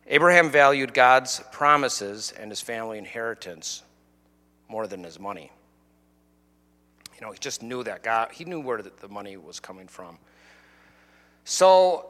Abraham 0.07 0.49
valued 0.49 0.93
God's 0.93 1.41
promises 1.51 2.33
and 2.39 2.49
his 2.49 2.61
family 2.61 2.97
inheritance 2.97 3.83
more 4.69 4.87
than 4.87 5.03
his 5.03 5.19
money. 5.19 5.51
You 7.15 7.25
know, 7.25 7.33
he 7.33 7.39
just 7.39 7.61
knew 7.61 7.83
that 7.83 8.03
God, 8.03 8.31
he 8.31 8.45
knew 8.45 8.61
where 8.61 8.81
the 8.81 9.09
money 9.09 9.35
was 9.35 9.59
coming 9.59 9.87
from. 9.87 10.17
So, 11.43 12.05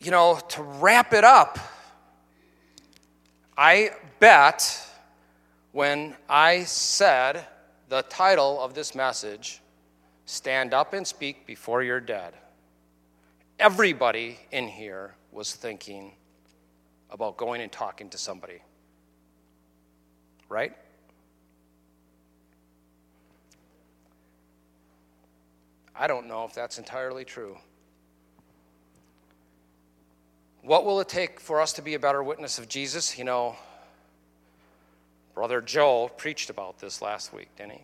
you 0.00 0.10
know, 0.10 0.40
to 0.50 0.62
wrap 0.62 1.12
it 1.12 1.24
up, 1.24 1.58
I 3.56 3.90
bet 4.18 4.88
when 5.72 6.16
I 6.28 6.64
said 6.64 7.46
the 7.88 8.02
title 8.02 8.60
of 8.60 8.74
this 8.74 8.94
message, 8.94 9.60
Stand 10.24 10.72
Up 10.72 10.94
and 10.94 11.06
Speak 11.06 11.46
Before 11.46 11.82
You're 11.82 12.00
Dead, 12.00 12.34
everybody 13.58 14.38
in 14.50 14.68
here 14.68 15.14
was 15.30 15.54
thinking 15.54 16.12
about 17.10 17.36
going 17.36 17.60
and 17.60 17.70
talking 17.70 18.08
to 18.10 18.18
somebody. 18.18 18.62
Right? 20.48 20.74
I 25.94 26.06
don't 26.06 26.26
know 26.26 26.44
if 26.44 26.54
that's 26.54 26.78
entirely 26.78 27.24
true. 27.24 27.58
What 30.62 30.84
will 30.84 31.00
it 31.00 31.08
take 31.08 31.40
for 31.40 31.60
us 31.60 31.72
to 31.74 31.82
be 31.82 31.94
a 31.94 31.98
better 31.98 32.22
witness 32.22 32.58
of 32.58 32.68
Jesus? 32.68 33.18
You 33.18 33.24
know, 33.24 33.56
Brother 35.34 35.60
Joe 35.60 36.10
preached 36.16 36.50
about 36.50 36.78
this 36.78 37.02
last 37.02 37.32
week, 37.32 37.48
didn't 37.56 37.72
he? 37.72 37.80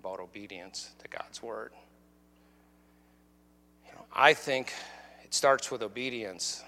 About 0.00 0.20
obedience 0.20 0.90
to 1.02 1.08
God's 1.08 1.42
word. 1.42 1.72
You 3.86 3.92
know, 3.94 4.04
I 4.12 4.34
think 4.34 4.72
it 5.24 5.34
starts 5.34 5.70
with 5.70 5.82
obedience. 5.82 6.62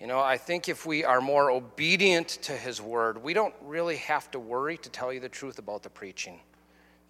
You 0.00 0.06
know, 0.06 0.20
I 0.20 0.38
think 0.38 0.68
if 0.68 0.86
we 0.86 1.04
are 1.04 1.20
more 1.20 1.50
obedient 1.50 2.28
to 2.42 2.52
His 2.52 2.80
word, 2.80 3.22
we 3.22 3.32
don't 3.32 3.54
really 3.62 3.96
have 3.96 4.30
to 4.32 4.38
worry, 4.38 4.76
to 4.78 4.88
tell 4.88 5.12
you 5.12 5.20
the 5.20 5.28
truth, 5.28 5.58
about 5.58 5.82
the 5.82 5.90
preaching 5.90 6.40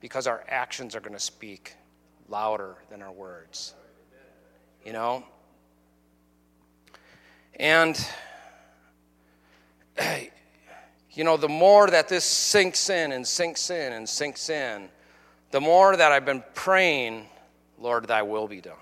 because 0.00 0.26
our 0.26 0.44
actions 0.48 0.94
are 0.94 1.00
going 1.00 1.14
to 1.14 1.18
speak 1.18 1.74
louder 2.28 2.76
than 2.90 3.00
our 3.00 3.10
words. 3.10 3.74
You 4.84 4.92
know? 4.92 5.24
And, 7.56 7.96
you 11.12 11.24
know, 11.24 11.36
the 11.36 11.48
more 11.48 11.88
that 11.88 12.08
this 12.08 12.24
sinks 12.24 12.90
in 12.90 13.12
and 13.12 13.26
sinks 13.26 13.70
in 13.70 13.92
and 13.92 14.08
sinks 14.08 14.50
in, 14.50 14.88
the 15.50 15.60
more 15.60 15.96
that 15.96 16.10
I've 16.10 16.24
been 16.24 16.42
praying, 16.54 17.28
Lord, 17.78 18.08
thy 18.08 18.22
will 18.22 18.48
be 18.48 18.60
done. 18.60 18.74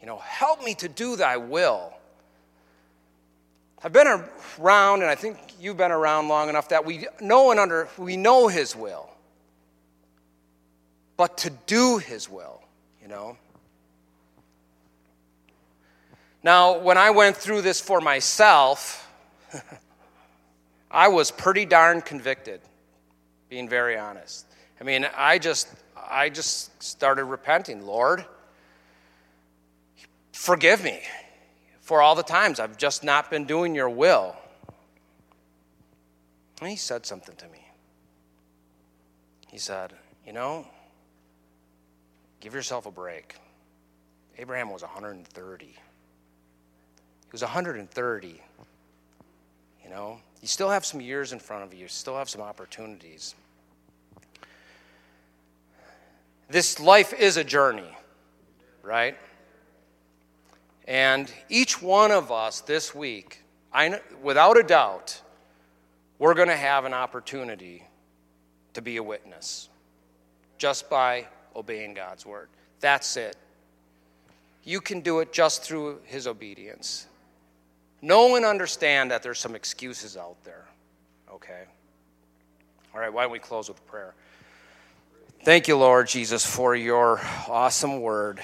You 0.00 0.06
know, 0.06 0.18
help 0.18 0.64
me 0.64 0.74
to 0.76 0.88
do 0.88 1.14
thy 1.14 1.36
will. 1.36 1.94
I've 3.84 3.92
been 3.92 4.08
around, 4.58 5.02
and 5.02 5.10
I 5.10 5.14
think 5.14 5.38
you've 5.60 5.76
been 5.76 5.92
around 5.92 6.28
long 6.28 6.48
enough 6.48 6.68
that 6.70 6.84
we 6.84 7.06
know 7.20 7.50
and 7.50 7.60
under 7.60 7.88
we 7.98 8.16
know 8.16 8.48
his 8.48 8.74
will. 8.74 9.08
But 11.16 11.38
to 11.38 11.50
do 11.66 11.98
his 11.98 12.28
will, 12.28 12.62
you 13.00 13.08
know. 13.08 13.36
Now, 16.42 16.78
when 16.78 16.98
I 16.98 17.10
went 17.10 17.36
through 17.36 17.62
this 17.62 17.80
for 17.80 18.00
myself, 18.00 19.08
I 20.90 21.08
was 21.08 21.30
pretty 21.30 21.64
darn 21.64 22.02
convicted, 22.02 22.60
being 23.48 23.68
very 23.68 23.96
honest. 23.96 24.46
I 24.80 24.84
mean, 24.84 25.06
I 25.16 25.38
just 25.38 25.68
I 25.96 26.28
just 26.28 26.82
started 26.82 27.24
repenting, 27.24 27.86
Lord. 27.86 28.24
Forgive 30.32 30.82
me 30.82 31.00
for 31.80 32.02
all 32.02 32.14
the 32.14 32.22
times 32.22 32.58
I've 32.58 32.76
just 32.76 33.04
not 33.04 33.30
been 33.30 33.44
doing 33.44 33.74
your 33.74 33.88
will. 33.88 34.36
And 36.60 36.68
he 36.68 36.76
said 36.76 37.06
something 37.06 37.34
to 37.36 37.48
me. 37.48 37.66
He 39.48 39.58
said, 39.58 39.92
You 40.26 40.32
know, 40.32 40.66
give 42.40 42.54
yourself 42.54 42.86
a 42.86 42.90
break. 42.90 43.36
Abraham 44.38 44.70
was 44.70 44.82
130. 44.82 45.76
He 47.32 47.34
was 47.34 47.40
130. 47.40 48.42
You 49.82 49.90
know, 49.90 50.20
you 50.42 50.48
still 50.48 50.68
have 50.68 50.84
some 50.84 51.00
years 51.00 51.32
in 51.32 51.38
front 51.38 51.64
of 51.64 51.72
you, 51.72 51.80
you 51.80 51.88
still 51.88 52.18
have 52.18 52.28
some 52.28 52.42
opportunities. 52.42 53.34
This 56.50 56.78
life 56.78 57.14
is 57.14 57.38
a 57.38 57.44
journey, 57.44 57.88
right? 58.82 59.16
And 60.86 61.32
each 61.48 61.80
one 61.80 62.10
of 62.10 62.30
us 62.30 62.60
this 62.60 62.94
week, 62.94 63.40
I, 63.72 63.98
without 64.22 64.58
a 64.58 64.62
doubt, 64.62 65.18
we're 66.18 66.34
going 66.34 66.48
to 66.48 66.56
have 66.56 66.84
an 66.84 66.92
opportunity 66.92 67.82
to 68.74 68.82
be 68.82 68.98
a 68.98 69.02
witness 69.02 69.70
just 70.58 70.90
by 70.90 71.28
obeying 71.56 71.94
God's 71.94 72.26
word. 72.26 72.50
That's 72.80 73.16
it. 73.16 73.36
You 74.64 74.82
can 74.82 75.00
do 75.00 75.20
it 75.20 75.32
just 75.32 75.62
through 75.62 76.00
his 76.04 76.26
obedience. 76.26 77.06
Know 78.04 78.34
and 78.34 78.44
understand 78.44 79.12
that 79.12 79.22
there's 79.22 79.38
some 79.38 79.54
excuses 79.54 80.16
out 80.16 80.42
there, 80.42 80.66
okay? 81.32 81.62
All 82.92 83.00
right, 83.00 83.12
why 83.12 83.22
don't 83.22 83.30
we 83.30 83.38
close 83.38 83.68
with 83.68 83.86
prayer? 83.86 84.14
Thank 85.44 85.68
you, 85.68 85.76
Lord 85.76 86.08
Jesus, 86.08 86.44
for 86.44 86.74
your 86.74 87.20
awesome 87.48 88.00
word. 88.00 88.40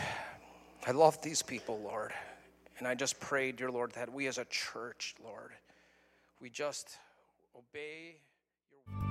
I 0.87 0.93
love 0.93 1.21
these 1.23 1.43
people, 1.43 1.81
Lord. 1.83 2.13
And 2.79 2.87
I 2.87 2.95
just 2.95 3.19
pray, 3.19 3.51
dear 3.51 3.69
Lord, 3.71 3.91
that 3.93 4.13
we 4.13 4.29
as 4.29 4.39
a 4.39 4.45
church, 4.45 5.17
Lord, 5.25 5.51
we 6.41 6.51
just 6.51 6.97
obey 7.57 8.15
your 8.47 9.09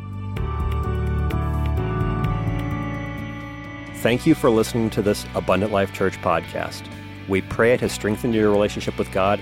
Thank 3.97 4.25
you 4.25 4.33
for 4.33 4.49
listening 4.49 4.89
to 4.91 5.01
this 5.01 5.25
Abundant 5.35 5.73
Life 5.73 5.91
Church 5.91 6.17
podcast. 6.21 6.87
We 7.27 7.41
pray 7.41 7.73
it 7.73 7.81
has 7.81 7.91
strengthened 7.91 8.33
your 8.33 8.49
relationship 8.49 8.97
with 8.97 9.11
God 9.11 9.41